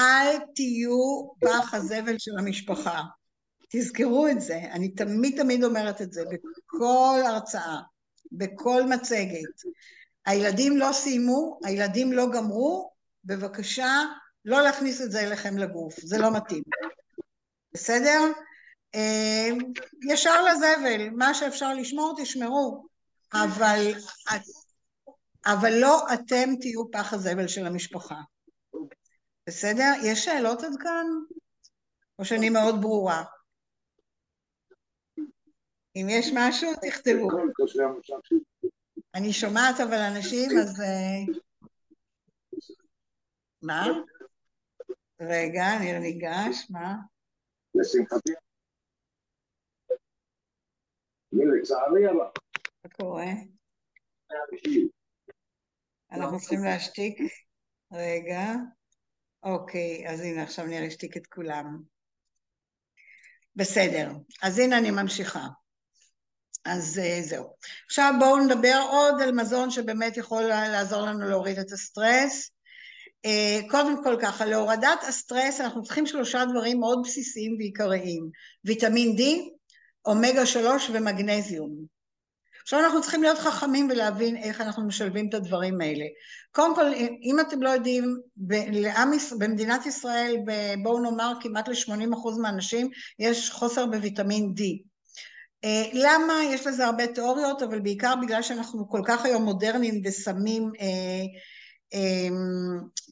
[0.00, 3.02] אל תהיו פח הזבל של המשפחה.
[3.72, 7.80] תזכרו את זה, אני תמיד תמיד אומרת את זה בכל הרצאה,
[8.32, 9.62] בכל מצגת.
[10.26, 12.90] הילדים לא סיימו, הילדים לא גמרו,
[13.24, 14.04] בבקשה
[14.44, 16.62] לא להכניס את זה אליכם לגוף, זה לא מתאים.
[17.74, 18.20] בסדר?
[18.94, 19.48] אה,
[20.08, 22.86] ישר לזבל, מה שאפשר לשמור תשמרו,
[23.32, 23.92] אבל,
[25.46, 28.20] אבל לא אתם תהיו פח הזבל של המשפחה.
[29.46, 29.92] בסדר?
[30.04, 31.06] יש שאלות עד כאן?
[32.18, 33.24] או שאני מאוד ברורה?
[35.96, 37.28] אם יש משהו, תכתבו.
[39.14, 40.80] אני שומעת אבל אנשים, אז...
[40.80, 41.34] אה,
[43.62, 43.86] מה?
[45.20, 46.94] רגע, אני ניגש, מה?
[47.74, 48.32] לשמחתי.
[51.32, 52.32] לצערי הרב.
[52.84, 53.32] מה קורה?
[56.12, 57.18] אנחנו צריכים להשתיק.
[57.92, 58.44] רגע.
[59.42, 61.82] אוקיי, אז הנה עכשיו אני אשתיק את כולם.
[63.56, 64.10] בסדר,
[64.42, 65.46] אז הנה אני ממשיכה.
[66.64, 67.56] אז uh, זהו.
[67.86, 72.50] עכשיו בואו נדבר עוד על מזון שבאמת יכול לעזור לנו להוריד את הסטרס.
[73.26, 78.30] Uh, קודם כל ככה, להורדת הסטרס אנחנו צריכים שלושה דברים מאוד בסיסיים ועיקריים.
[78.64, 79.22] ויטמין D,
[80.06, 82.00] אומגה 3 ומגנזיום.
[82.62, 86.04] עכשיו אנחנו צריכים להיות חכמים ולהבין איך אנחנו משלבים את הדברים האלה.
[86.52, 88.16] קודם כל, אם אתם לא יודעים,
[89.38, 90.36] במדינת ישראל,
[90.82, 94.62] בואו נאמר כמעט ל-80% מהאנשים יש חוסר בוויטמין D.
[95.64, 96.34] אה, למה?
[96.50, 101.24] יש לזה הרבה תיאוריות, אבל בעיקר בגלל שאנחנו כל כך היום מודרניים ושמים אה, אה,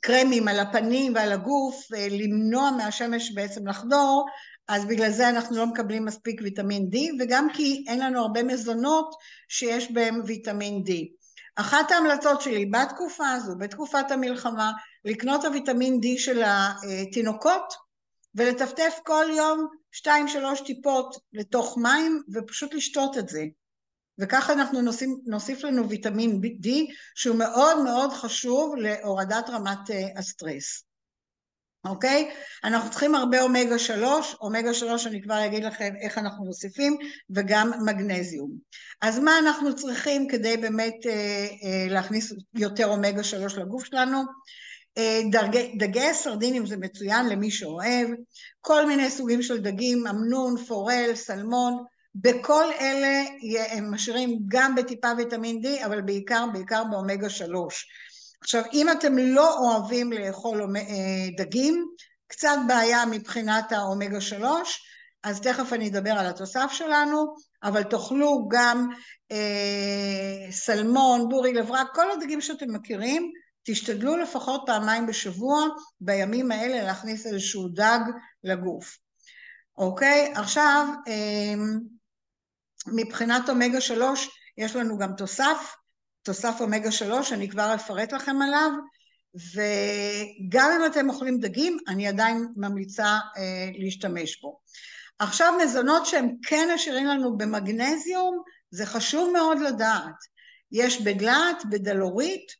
[0.00, 4.26] קרמים על הפנים ועל הגוף, למנוע מהשמש בעצם לחדור,
[4.68, 9.14] אז בגלל זה אנחנו לא מקבלים מספיק ויטמין D, וגם כי אין לנו הרבה מזונות
[9.48, 10.90] שיש בהם ויטמין D.
[11.56, 14.72] אחת ההמלצות שלי בתקופה הזו, בתקופת המלחמה,
[15.04, 17.74] לקנות הוויטמין D של התינוקות
[18.34, 23.44] ולטפטף כל יום שתיים שלוש טיפות לתוך מים ופשוט לשתות את זה.
[24.18, 26.68] וככה אנחנו נוסיף, נוסיף לנו ויטמין D
[27.14, 30.88] שהוא מאוד מאוד חשוב להורדת רמת אה, הסטרס.
[31.84, 32.30] אוקיי?
[32.64, 36.96] אנחנו צריכים הרבה אומגה 3, אומגה 3 אני כבר אגיד לכם איך אנחנו מוסיפים,
[37.30, 38.50] וגם מגנזיום.
[39.00, 41.12] אז מה אנחנו צריכים כדי באמת אה,
[41.62, 44.22] אה, להכניס יותר אומגה 3 לגוף שלנו?
[44.98, 48.08] אה, דרגי, דגי סרדינים זה מצוין למי שאוהב,
[48.60, 51.84] כל מיני סוגים של דגים, אמנון, פורל, סלמון,
[52.20, 53.22] בכל אלה
[53.70, 57.86] הם משאירים גם בטיפה ויטמין D, אבל בעיקר, בעיקר באומגה 3.
[58.40, 60.84] עכשיו, אם אתם לא אוהבים לאכול אה,
[61.36, 61.86] דגים,
[62.26, 64.80] קצת בעיה מבחינת האומגה 3,
[65.22, 68.88] אז תכף אני אדבר על התוסף שלנו, אבל תאכלו גם
[69.32, 75.66] אה, סלמון, בורי לברק, כל הדגים שאתם מכירים, תשתדלו לפחות פעמיים בשבוע
[76.00, 78.00] בימים האלה להכניס איזשהו דג
[78.44, 78.98] לגוף.
[79.78, 80.32] אוקיי?
[80.34, 81.64] עכשיו, אה,
[82.86, 85.74] מבחינת אומגה 3 יש לנו גם תוסף,
[86.22, 88.70] תוסף אומגה 3, אני כבר אפרט לכם עליו,
[89.34, 94.60] וגם אם אתם אוכלים דגים, אני עדיין ממליצה אה, להשתמש בו.
[95.18, 100.14] עכשיו מזונות שהם כן עשירים לנו במגנזיום, זה חשוב מאוד לדעת.
[100.72, 102.52] יש בדלעת, בדלורית,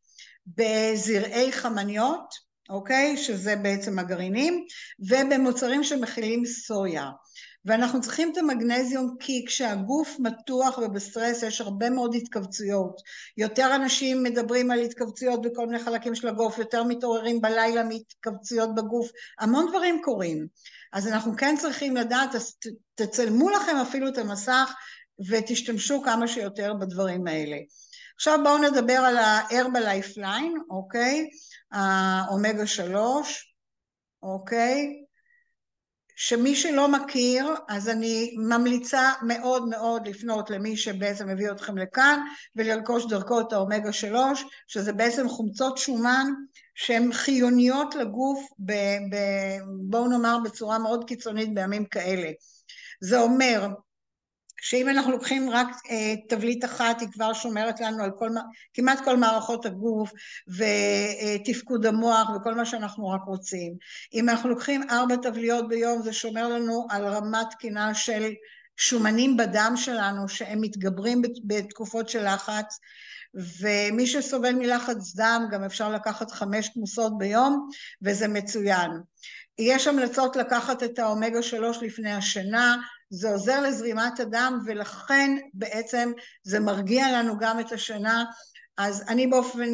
[0.46, 2.34] בזרעי חמניות,
[2.70, 3.16] אוקיי?
[3.16, 4.64] שזה בעצם הגרעינים,
[5.00, 7.10] ובמוצרים שמכילים סויה.
[7.68, 13.00] ואנחנו צריכים את המגנזיום כי כשהגוף מתוח ובסטרס יש הרבה מאוד התכווצויות.
[13.36, 19.10] יותר אנשים מדברים על התכווצויות בכל מיני חלקים של הגוף, יותר מתעוררים בלילה מהתכווצויות בגוף,
[19.38, 20.46] המון דברים קורים.
[20.92, 22.56] אז אנחנו כן צריכים לדעת, אז
[22.94, 24.74] תצלמו לכם אפילו את המסך
[25.28, 27.56] ותשתמשו כמה שיותר בדברים האלה.
[28.16, 31.28] עכשיו בואו נדבר על ה-Herbalife Line, אוקיי?
[31.72, 33.54] האומגה 3,
[34.22, 35.07] אוקיי?
[36.20, 42.20] שמי שלא מכיר, אז אני ממליצה מאוד מאוד לפנות למי שבעצם הביא אתכם לכאן
[42.56, 46.26] ולרכוש דרכו את האומגה 3, שזה בעצם חומצות שומן
[46.74, 48.72] שהן חיוניות לגוף, ב,
[49.10, 49.16] ב,
[49.80, 52.28] בואו נאמר בצורה מאוד קיצונית בימים כאלה.
[53.00, 53.68] זה אומר
[54.60, 58.28] שאם אנחנו לוקחים רק אה, תבליט אחת היא כבר שומרת לנו על כל,
[58.74, 60.12] כמעט כל מערכות הגוף
[60.48, 63.74] ותפקוד המוח וכל מה שאנחנו רק רוצים.
[64.14, 68.32] אם אנחנו לוקחים ארבע תבליות ביום זה שומר לנו על רמת תקינה של
[68.76, 72.78] שומנים בדם שלנו שהם מתגברים בתקופות של לחץ
[73.34, 77.68] ומי שסובל מלחץ דם גם אפשר לקחת חמש כמוסות ביום
[78.02, 78.90] וזה מצוין.
[79.58, 82.76] יש המלצות לקחת את האומגה שלוש לפני השינה,
[83.10, 88.24] זה עוזר לזרימת הדם ולכן בעצם זה מרגיע לנו גם את השינה.
[88.76, 89.70] אז אני באופן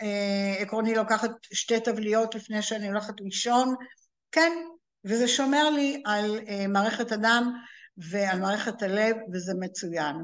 [0.00, 3.74] אה, עקרוני לוקחת שתי תבליות לפני שאני הולכת לישון,
[4.32, 4.52] כן,
[5.04, 7.52] וזה שומר לי על אה, מערכת הדם
[7.96, 10.16] ועל מערכת הלב וזה מצוין.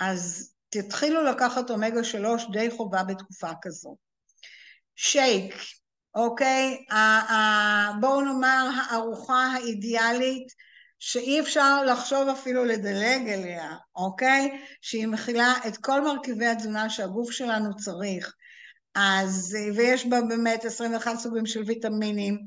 [0.00, 3.96] אז תתחילו לקחת אומגה שלוש די חובה בתקופה כזו.
[4.96, 5.54] שייק,
[6.14, 6.84] אוקיי?
[8.00, 10.46] בואו נאמר הארוחה האידיאלית
[11.04, 14.60] שאי אפשר לחשוב אפילו לדלג אליה, אוקיי?
[14.80, 18.34] שהיא מכילה את כל מרכיבי התזונה שהגוף שלנו צריך.
[18.94, 22.38] אז, ויש בה באמת 21 סוגים של ויטמינים,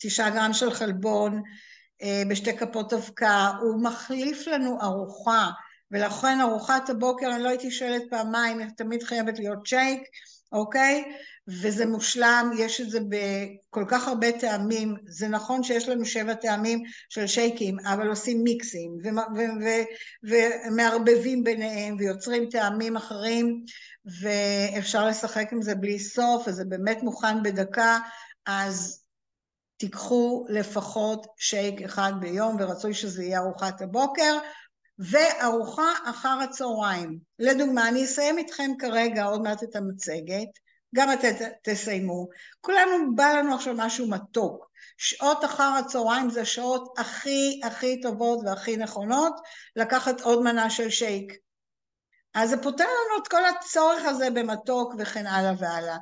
[0.00, 1.42] תשעה גרם של חלבון,
[2.02, 5.50] אה, בשתי כפות אבקה, הוא מחליף לנו ארוחה,
[5.90, 10.02] ולכן ארוחת הבוקר, אני לא הייתי שואלת פעמיים, תמיד חייבת להיות שייק,
[10.52, 11.04] אוקיי?
[11.48, 16.82] וזה מושלם, יש את זה בכל כך הרבה טעמים, זה נכון שיש לנו שבע טעמים
[17.08, 18.96] של שייקים, אבל עושים מיקסים
[20.22, 23.64] ומערבבים ביניהם ויוצרים טעמים אחרים
[24.20, 27.98] ואפשר לשחק עם זה בלי סוף וזה באמת מוכן בדקה,
[28.46, 29.02] אז
[29.76, 34.38] תיקחו לפחות שייק אחד ביום ורצוי שזה יהיה ארוחת הבוקר
[34.98, 37.18] וארוחה אחר הצהריים.
[37.38, 40.48] לדוגמה, אני אסיים איתכם כרגע עוד מעט את המצגת,
[40.94, 41.28] גם אתם
[41.62, 42.28] תסיימו.
[42.60, 44.72] כולנו, בא לנו עכשיו משהו מתוק.
[44.96, 49.32] שעות אחר הצהריים זה השעות הכי הכי טובות והכי נכונות
[49.76, 51.32] לקחת עוד מנה של שייק.
[52.34, 55.96] אז זה פותר לנו את כל הצורך הזה במתוק וכן הלאה והלאה.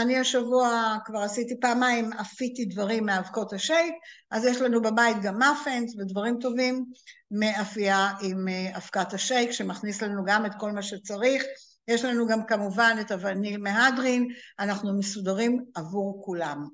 [0.00, 3.94] אני השבוע כבר עשיתי פעמיים, אפיתי דברים מאבקות השייק,
[4.30, 6.84] אז יש לנו בבית גם מאפנס ודברים טובים
[7.30, 11.44] מאפייה עם אה, אבקת השייק, שמכניס לנו גם את כל מה שצריך.
[11.88, 14.28] יש לנו גם כמובן את הווניל מהדרין,
[14.58, 16.68] אנחנו מסודרים עבור כולם.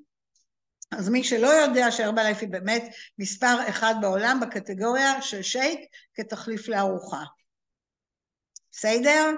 [0.91, 2.83] אז מי שלא יודע שהרבלייף היא באמת
[3.19, 5.79] מספר אחד בעולם בקטגוריה של שייק
[6.15, 7.23] כתחליף לארוחה.
[8.77, 9.31] בסדר?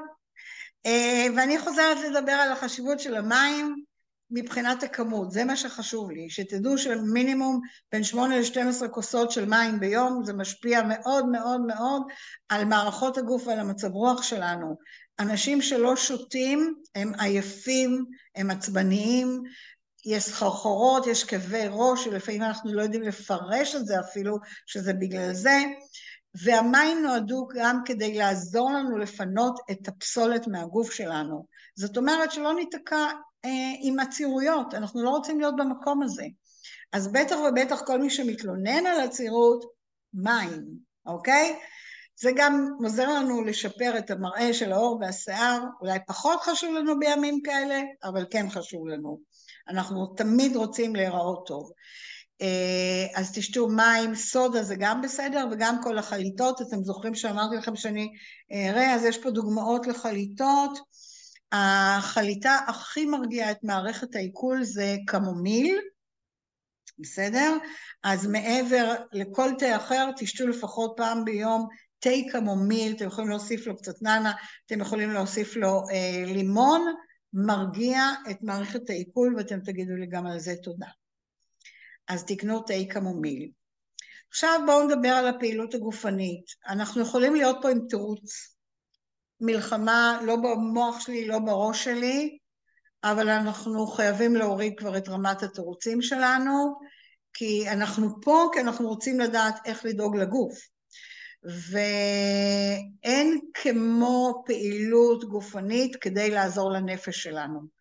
[0.85, 3.83] אה, ואני חוזרת לדבר על החשיבות של המים
[4.31, 7.61] מבחינת הכמות, זה מה שחשוב לי, שתדעו שמינימום
[7.91, 12.01] בין 8 ל-12 כוסות של מים ביום, זה משפיע מאוד מאוד מאוד
[12.49, 14.77] על מערכות הגוף ועל המצב רוח שלנו.
[15.19, 19.43] אנשים שלא שותים הם עייפים, הם עצבניים,
[20.05, 25.33] יש סחרחורות, יש כאבי ראש, שלפעמים אנחנו לא יודעים לפרש את זה אפילו, שזה בגלל
[25.33, 25.57] זה.
[26.35, 31.45] והמים נועדו גם כדי לעזור לנו לפנות את הפסולת מהגוף שלנו.
[31.75, 33.05] זאת אומרת שלא ניתקע
[33.45, 36.25] אה, עם עצירויות, אנחנו לא רוצים להיות במקום הזה.
[36.93, 39.65] אז בטח ובטח כל מי שמתלונן על עצירות,
[40.13, 40.65] מים,
[41.05, 41.59] אוקיי?
[42.19, 47.41] זה גם עוזר לנו לשפר את המראה של האור והשיער, אולי פחות חשוב לנו בימים
[47.43, 49.19] כאלה, אבל כן חשוב לנו.
[49.69, 51.71] אנחנו תמיד רוצים להיראות טוב.
[52.41, 57.75] אה, אז תשתו מים, סודה זה גם בסדר, וגם כל החליטות, אתם זוכרים שאמרתי לכם
[57.75, 58.09] שאני
[58.51, 60.79] אראה, אז יש פה דוגמאות לחליטות.
[61.51, 65.79] החליטה הכי מרגיעה את מערכת העיכול זה קמומיל,
[66.99, 67.57] בסדר?
[68.03, 71.67] אז מעבר לכל תה אחר, תשתו לפחות פעם ביום
[71.99, 74.33] תה קמומיל, אתם יכולים להוסיף לו קצת ננה,
[74.65, 76.81] אתם יכולים להוסיף לו אה, לימון,
[77.33, 80.87] מרגיע את מערכת העיכול, ואתם תגידו לי גם על זה תודה.
[82.07, 83.49] אז תקנו תה קמומיל.
[84.29, 86.45] עכשיו בואו נדבר על הפעילות הגופנית.
[86.67, 88.57] אנחנו יכולים להיות פה עם תירוץ.
[89.41, 92.37] מלחמה לא במוח שלי, לא בראש שלי,
[93.03, 96.79] אבל אנחנו חייבים להוריד כבר את רמת התירוצים שלנו,
[97.33, 100.53] כי אנחנו פה כי אנחנו רוצים לדעת איך לדאוג לגוף.
[101.43, 107.76] ואין כמו פעילות גופנית כדי לעזור לנפש שלנו.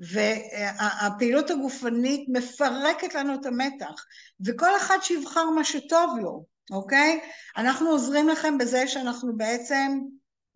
[0.00, 4.04] והפעילות הגופנית מפרקת לנו את המתח,
[4.46, 7.20] וכל אחד שיבחר מה שטוב לו, אוקיי?
[7.56, 9.98] אנחנו עוזרים לכם בזה שאנחנו בעצם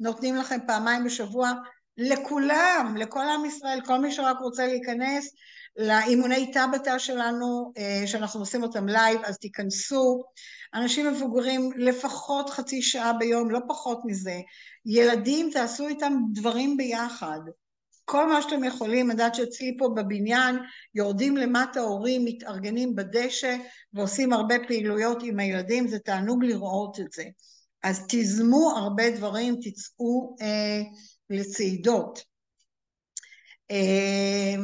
[0.00, 1.52] נותנים לכם פעמיים בשבוע
[1.96, 5.28] לכולם, לכל עם ישראל, כל מי שרק רוצה להיכנס
[5.76, 10.24] לאימוני טבטה שלנו, אה, שאנחנו עושים אותם live, אז תיכנסו.
[10.74, 14.36] אנשים מבוגרים לפחות חצי שעה ביום, לא פחות מזה.
[14.86, 17.40] ילדים, תעשו איתם דברים ביחד.
[18.04, 20.56] כל מה שאתם יכולים, אני יודעת שאצלי פה בבניין
[20.94, 23.56] יורדים למטה הורים, מתארגנים בדשא
[23.92, 27.24] ועושים הרבה פעילויות עם הילדים, זה תענוג לראות את זה.
[27.82, 30.82] אז תיזמו הרבה דברים, תצאו אה,
[31.30, 32.22] לצעידות.
[33.70, 34.56] אה,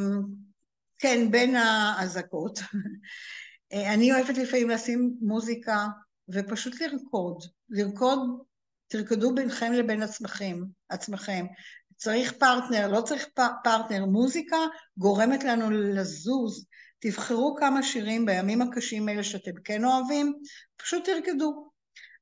[0.98, 2.58] כן, בין האזעקות.
[3.72, 5.86] אה, אני אוהבת לפעמים לשים מוזיקה
[6.28, 7.42] ופשוט לרקוד.
[7.70, 8.18] לרקוד,
[8.88, 11.46] תרקדו ביניכם לבין עצמכם, עצמכם.
[11.98, 13.26] צריך פרטנר, לא צריך
[13.64, 14.56] פרטנר, מוזיקה
[14.96, 16.66] גורמת לנו לזוז.
[17.00, 20.38] תבחרו כמה שירים בימים הקשים האלה שאתם כן אוהבים,
[20.76, 21.70] פשוט תרקדו.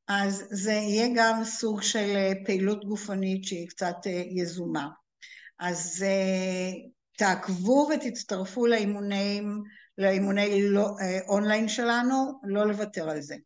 [0.09, 4.89] אז זה יהיה גם סוג של אה, פעילות גופנית שהיא קצת אה, יזומה.
[5.59, 6.73] אז אה,
[7.19, 9.63] תעקבו ותצטרפו לאימונים,
[9.99, 10.89] לאימוני לא,
[11.29, 13.37] אונליין שלנו, לא לוותר על זה.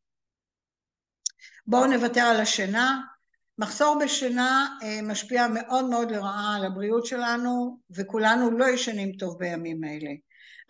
[1.66, 3.00] בואו נוותר על השינה,
[3.60, 9.84] מחסור בשינה אה, משפיע מאוד מאוד לרעה על הבריאות שלנו וכולנו לא ישנים טוב בימים
[9.84, 10.10] האלה.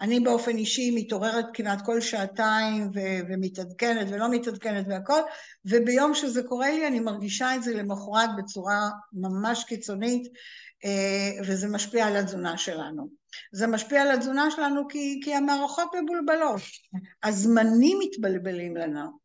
[0.01, 5.21] אני באופן אישי מתעוררת כמעט כל שעתיים ו- ומתעדכנת ולא מתעדכנת והכל,
[5.65, 10.33] וביום שזה קורה לי אני מרגישה את זה למחרת בצורה ממש קיצונית,
[10.85, 13.09] אה, וזה משפיע על התזונה שלנו.
[13.53, 16.61] זה משפיע על התזונה שלנו כי, כי המערכות מבולבלות,
[17.23, 19.20] הזמנים מתבלבלים לנו.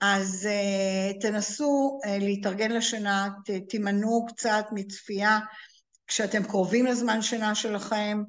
[0.00, 3.28] אז uh, תנסו uh, להתארגן לשינה,
[3.68, 5.38] תימנעו קצת מצפייה
[6.06, 8.22] כשאתם קרובים לזמן שינה שלכם,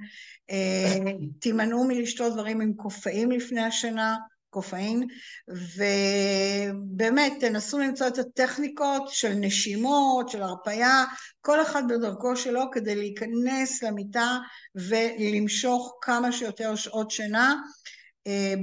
[0.50, 0.96] אה,
[1.42, 4.16] תימנעו מלשתות דברים עם קופאים לפני השינה,
[4.50, 5.08] קופאין,
[5.48, 11.06] ובאמת תנסו למצוא את הטכניקות של נשימות, של הרפייה,
[11.42, 14.38] כל אחד בדרכו שלו כדי להיכנס למיטה
[14.76, 17.56] ולמשוך כמה שיותר שעות שינה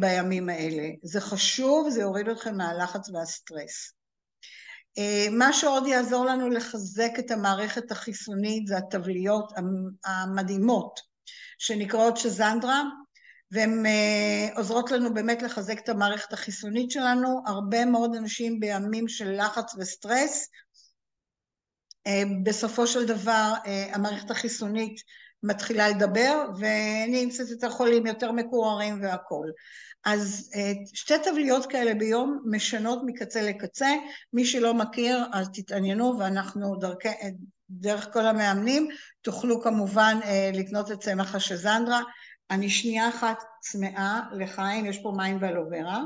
[0.00, 0.88] בימים האלה.
[1.02, 3.94] זה חשוב, זה יוריד אתכם מהלחץ והסטרס.
[4.98, 9.52] אה, מה שעוד יעזור לנו לחזק את המערכת החיסונית זה התבליות
[10.04, 11.00] המדהימות
[11.58, 12.82] שנקראות שזנדרה,
[13.50, 17.42] והן אה, עוזרות לנו באמת לחזק את המערכת החיסונית שלנו.
[17.46, 20.48] הרבה מאוד אנשים בימים של לחץ וסטרס,
[22.06, 23.52] אה, בסופו של דבר
[23.92, 25.00] המערכת החיסונית
[25.46, 29.52] מתחילה לדבר ונהיים קצת יותר חולים, יותר מקוררים והכול.
[30.04, 30.50] אז
[30.94, 33.88] שתי תבליות כאלה ביום משנות מקצה לקצה,
[34.32, 37.08] מי שלא מכיר אז תתעניינו ואנחנו דרכי,
[37.70, 38.88] דרך כל המאמנים
[39.22, 40.18] תוכלו כמובן
[40.54, 42.00] לקנות את צמח השזנדרה.
[42.50, 46.02] אני שנייה אחת צמאה לחיים, יש פה מים ואלוברה.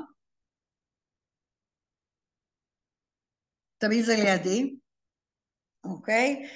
[3.78, 4.76] תמיד זה לידי,
[5.84, 6.48] אוקיי?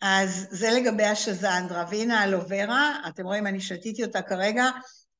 [0.00, 4.70] אז זה לגבי השזנדרה, והנה האלוברה, אתם רואים אני שתיתי אותה כרגע,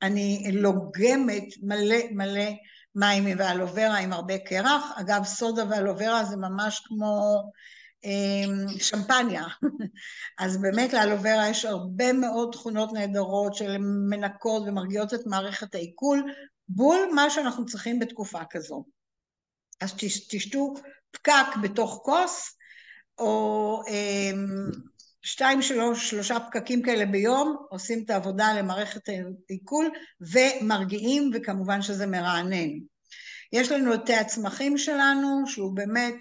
[0.03, 2.51] אני לוגמת מלא מלא
[2.95, 7.43] מים ואלוברה עם הרבה קרח, אגב סודה ואלוברה זה ממש כמו
[8.05, 9.45] אמ, שמפניה,
[10.41, 13.76] אז באמת לאלוברה יש הרבה מאוד תכונות נהדרות של
[14.11, 16.33] מנקות ומרגיעות את מערכת העיכול,
[16.68, 18.85] בול מה שאנחנו צריכים בתקופה כזו.
[19.81, 19.95] אז
[20.31, 20.74] תשתו
[21.11, 22.57] פקק בתוך כוס,
[23.19, 24.71] או אמ,
[25.23, 29.09] שתיים, שלוש, שלושה פקקים כאלה ביום, עושים את העבודה למערכת
[29.49, 29.91] העיכול
[30.21, 32.69] ומרגיעים, וכמובן שזה מרענן.
[33.53, 36.15] יש לנו את תה הצמחים שלנו, שהוא באמת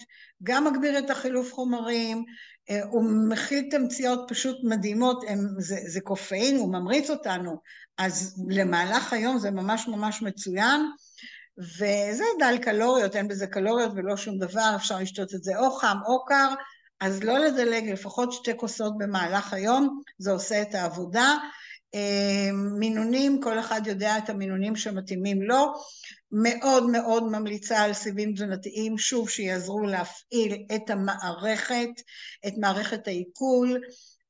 [0.43, 2.23] גם מגביר את החילוף חומרים,
[2.69, 7.57] אה, הוא מכיל תמציות פשוט מדהימות, הם, זה, זה קופאין, הוא ממריץ אותנו,
[7.97, 10.81] אז למהלך היום זה ממש ממש מצוין,
[11.57, 15.97] וזה דל קלוריות, אין בזה קלוריות ולא שום דבר, אפשר לשתות את זה או חם
[16.05, 16.53] או קר,
[16.99, 21.35] אז לא לדלג לפחות שתי כוסות במהלך היום, זה עושה את העבודה.
[21.95, 25.73] אה, מינונים, כל אחד יודע את המינונים שמתאימים לו.
[26.31, 31.89] מאוד מאוד ממליצה על סיבים תזונתיים, שוב, שיעזרו להפעיל את המערכת,
[32.47, 33.81] את מערכת העיכול.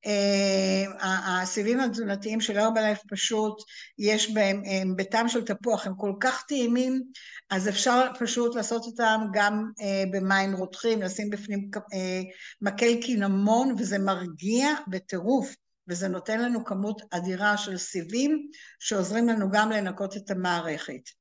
[0.06, 3.64] אה, הסיבים התזונתיים של הרבלייף פשוט,
[3.98, 7.04] יש בהם, הם בטעם של תפוח, הם כל כך טעימים,
[7.50, 12.22] אז אפשר פשוט לעשות אותם גם אה, במים רותחים, לשים בפנים אה,
[12.62, 15.56] מקל קינמון, וזה מרגיע בטירוף,
[15.88, 21.19] וזה נותן לנו כמות אדירה של סיבים, שעוזרים לנו גם לנקות את המערכת.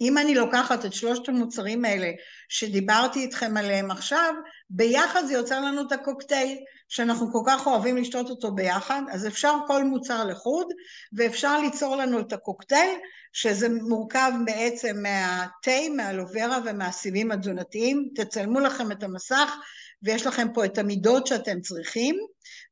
[0.00, 2.10] אם אני לוקחת את שלושת המוצרים האלה
[2.48, 4.34] שדיברתי איתכם עליהם עכשיו,
[4.70, 9.54] ביחד זה יוצר לנו את הקוקטייל שאנחנו כל כך אוהבים לשתות אותו ביחד, אז אפשר
[9.66, 10.66] כל מוצר לחוד
[11.12, 12.96] ואפשר ליצור לנו את הקוקטייל
[13.32, 19.56] שזה מורכב בעצם מהתה, מהלוברה ומהסיבים התזונתיים, תצלמו לכם את המסך
[20.02, 22.16] ויש לכם פה את המידות שאתם צריכים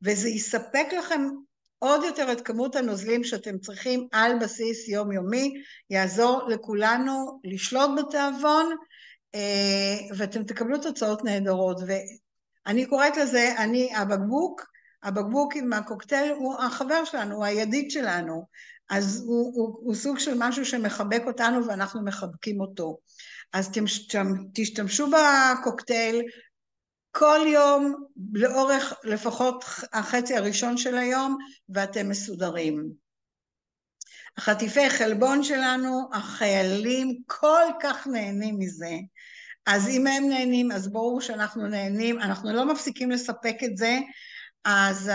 [0.03, 1.29] וזה יספק לכם
[1.79, 5.55] עוד יותר את כמות הנוזלים שאתם צריכים על בסיס יומיומי,
[5.91, 8.77] יעזור לכולנו לשלוט בתיאבון
[9.35, 11.81] אה, ואתם תקבלו תוצאות נהדרות.
[11.87, 14.63] ואני קוראת לזה, אני, הבקבוק,
[15.03, 18.47] הבקבוק עם הקוקטייל הוא החבר שלנו, הוא הידיד שלנו,
[18.91, 22.99] אז הוא, הוא, הוא סוג של משהו שמחבק אותנו ואנחנו מחבקים אותו.
[23.53, 23.71] אז
[24.55, 26.23] תשתמשו בקוקטייל,
[27.11, 31.39] כל יום לאורך לפחות החצי הראשון של היום
[31.69, 32.93] ואתם מסודרים.
[34.37, 38.93] החטיפי חלבון שלנו, החיילים כל כך נהנים מזה.
[39.67, 43.99] אז אם הם נהנים, אז ברור שאנחנו נהנים, אנחנו לא מפסיקים לספק את זה,
[44.65, 45.11] אז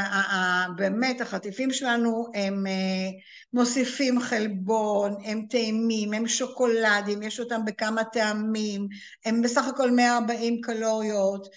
[0.75, 3.09] באמת החטיפים שלנו הם אה,
[3.53, 8.87] מוסיפים חלבון, הם טעימים, הם שוקולדים, יש אותם בכמה טעמים,
[9.25, 11.47] הם בסך הכל 140 קלוריות,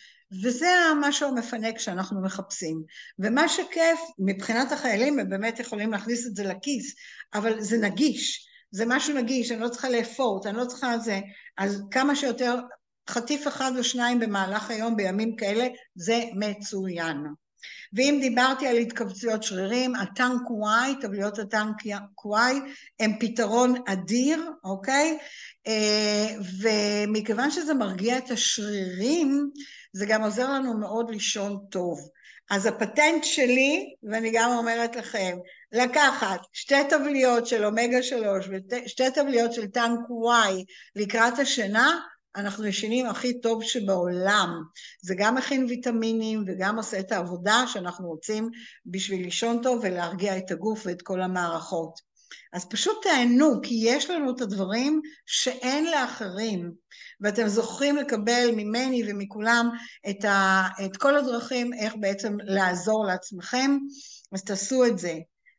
[0.43, 0.71] וזה
[1.01, 2.83] משהו המפנק שאנחנו מחפשים.
[3.19, 6.95] ומה שכיף, מבחינת החיילים הם באמת יכולים להכניס את זה לכיס,
[7.35, 11.21] אבל זה נגיש, זה משהו נגיש, אני לא צריכה לאפורט, אני לא צריכה זה,
[11.59, 12.61] אז כמה שיותר
[13.11, 17.17] חטיף אחד או שניים במהלך היום בימים כאלה, זה מצוין.
[17.93, 21.77] ואם דיברתי על התכווצויות שרירים, הטנק Y, טבליות הטנק
[22.27, 22.55] Y,
[23.01, 25.19] הם פתרון אדיר, אוקיי?
[25.67, 26.29] אה,
[26.61, 29.51] ומכיוון שזה מרגיע את השרירים,
[29.97, 32.09] זה גם עוזר לנו מאוד לישון טוב.
[32.51, 35.39] אז הפטנט שלי, ואני גם אומרת לכם,
[35.73, 40.65] לקחת שתי טבליות של אומגה שלוש ושתי טבליות של טנק Y
[40.97, 42.01] לקראת השינה,
[42.37, 44.63] אנחנו ישנים הכי טוב שבעולם.
[45.03, 48.51] זה גם מכין ויטמינים וגם עושה את העבודה שאנחנו רוצים
[48.87, 52.06] בשביל לישון טוב ולהרגיע את הגוף ואת כל המערכות.
[52.53, 56.73] אז פשוט תהנו, כי יש לנו את הדברים שאין לאחרים,
[57.21, 59.71] ואתם זוכרים לקבל ממני ומכולם
[60.11, 63.79] את, ה, את כל הדרכים איך בעצם לעזור לעצמכם,
[64.33, 65.15] אז תעשו את זה.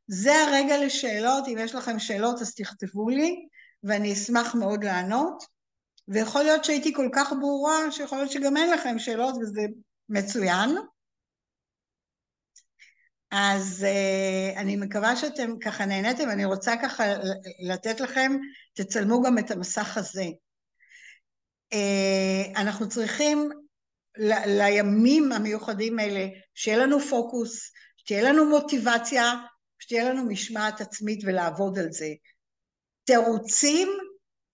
[0.08, 3.36] זה הרגע לשאלות, אם יש לכם שאלות אז תכתבו לי,
[3.84, 5.44] ואני אשמח מאוד לענות,
[6.08, 9.62] ויכול להיות שהייתי כל כך ברורה, שיכול להיות שגם אין לכם שאלות וזה
[10.10, 10.78] מצוין.
[13.32, 17.04] אז uh, אני מקווה שאתם ככה נהניתם, אני רוצה ככה
[17.60, 18.32] לתת לכם,
[18.74, 20.26] תצלמו גם את המסך הזה.
[21.74, 23.50] Uh, אנחנו צריכים
[24.18, 29.34] ל- לימים המיוחדים האלה, שיהיה לנו פוקוס, שתהיה לנו מוטיבציה,
[29.80, 32.10] שתהיה לנו משמעת עצמית ולעבוד על זה.
[33.04, 33.88] תירוצים?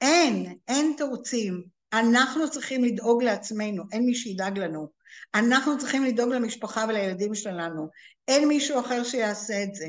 [0.01, 1.63] אין, אין תירוצים.
[1.93, 4.87] אנחנו צריכים לדאוג לעצמנו, אין מי שידאג לנו.
[5.35, 7.89] אנחנו צריכים לדאוג למשפחה ולילדים שלנו.
[8.27, 9.87] אין מישהו אחר שיעשה את זה.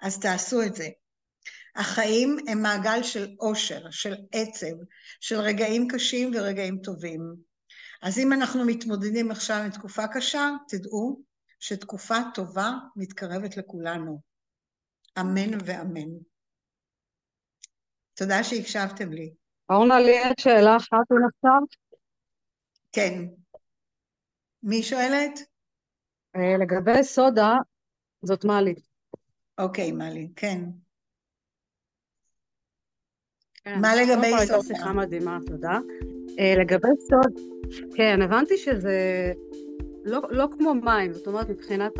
[0.00, 0.88] אז תעשו את זה.
[1.76, 4.76] החיים הם מעגל של אושר, של עצב,
[5.20, 7.20] של רגעים קשים ורגעים טובים.
[8.02, 11.22] אז אם אנחנו מתמודדים עכשיו עם תקופה קשה, תדעו
[11.60, 14.20] שתקופה טובה מתקרבת לכולנו.
[15.20, 16.08] אמן ואמן.
[18.14, 19.34] תודה שהקשבתם לי.
[19.70, 21.76] אורנה, לי יש שאלה אחת אם אפשר.
[22.92, 23.12] כן.
[24.62, 25.40] מי שואלת?
[26.36, 27.54] אה, לגבי סודה,
[28.26, 28.74] זאת מלי.
[29.58, 30.60] אוקיי, מלי, כן.
[33.64, 33.80] כן.
[33.80, 34.38] מה לגבי סודה?
[34.38, 35.78] הייתה שיחה מדהימה, תודה.
[36.38, 37.40] אה, לגבי סוד,
[37.96, 39.32] כן, הבנתי שזה
[40.04, 41.92] לא, לא כמו מים, זאת אומרת, מבחינת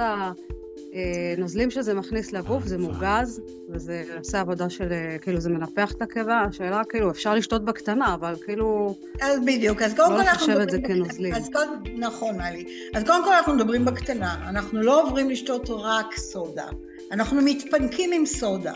[1.36, 3.40] הנוזלים שזה מכניס לגוף, זה מורגז,
[3.70, 6.40] וזה עושה עבודה של, אה, כאילו, זה מנפח את הקיבה.
[6.40, 8.94] השאלה, כאילו, אפשר לשתות בקטנה, אבל כאילו...
[9.20, 10.78] אז בדיוק, אז קודם לא כל אנחנו לחשב את זה.
[10.86, 11.34] כנוזלים.
[11.34, 12.64] אז קודם, נכון, מלי.
[12.94, 14.48] אז קודם כל אנחנו מדברים בקטנה.
[14.48, 16.66] אנחנו לא עוברים לשתות רק סודה.
[17.12, 18.72] אנחנו מתפנקים עם סודה.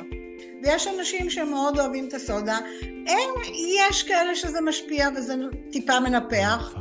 [0.63, 2.59] ויש אנשים שמאוד אוהבים את הסודה.
[2.83, 3.31] אין,
[3.79, 5.35] יש כאלה שזה משפיע וזה
[5.73, 6.75] טיפה מנפח.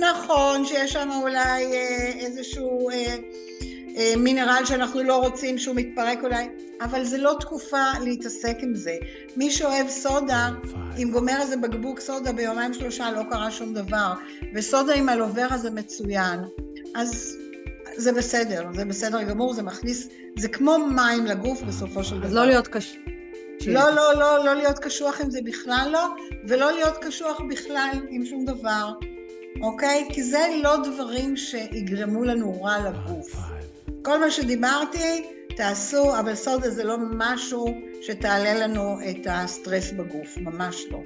[0.00, 3.16] נכון שיש שם אולי אה, איזשהו אה, אה,
[4.16, 6.48] מינרל שאנחנו לא רוצים שהוא מתפרק אולי,
[6.80, 8.96] אבל זה לא תקופה להתעסק עם זה.
[9.36, 10.48] מי שאוהב סודה,
[11.02, 14.12] אם גומר איזה בקבוק סודה ביומיים שלושה לא קרה שום דבר,
[14.54, 16.40] וסודה עם אלוברה זה מצוין.
[16.94, 17.36] אז
[17.96, 22.26] זה בסדר, זה בסדר גמור, זה מכניס, זה כמו מים לגוף בסופו של דבר.
[22.26, 22.98] אז לא להיות קשה.
[23.66, 26.06] לא, לא, לא, לא להיות קשוח עם זה בכלל לא,
[26.48, 28.92] ולא להיות קשוח בכלל עם שום דבר,
[29.62, 30.08] אוקיי?
[30.12, 33.47] כי זה לא דברים שיגרמו לנו רע לגוף.
[34.08, 40.86] כל מה שדיברתי, תעשו, אבל סודה זה לא משהו שתעלה לנו את הסטרס בגוף, ממש
[40.90, 41.00] לא.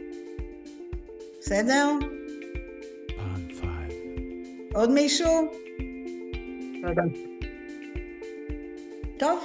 [1.40, 1.88] בסדר?
[4.74, 5.50] עוד מישהו?
[6.82, 7.02] תודה.
[9.18, 9.44] טוב,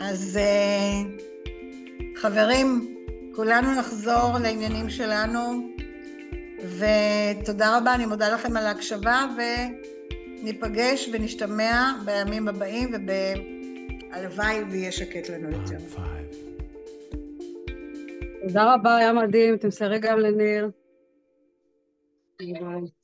[0.00, 2.96] אז uh, חברים,
[3.34, 5.68] כולנו נחזור לעניינים שלנו,
[6.78, 9.26] ותודה רבה, אני מודה לכם על ההקשבה,
[10.44, 12.90] וניפגש ונשתמע בימים הבאים,
[14.12, 15.78] והלוואי ויהיה שקט לנו יותר.
[18.42, 19.56] תודה רבה, היה מדהים.
[19.56, 20.70] תמסרי גם לניר.
[22.38, 23.03] ביי.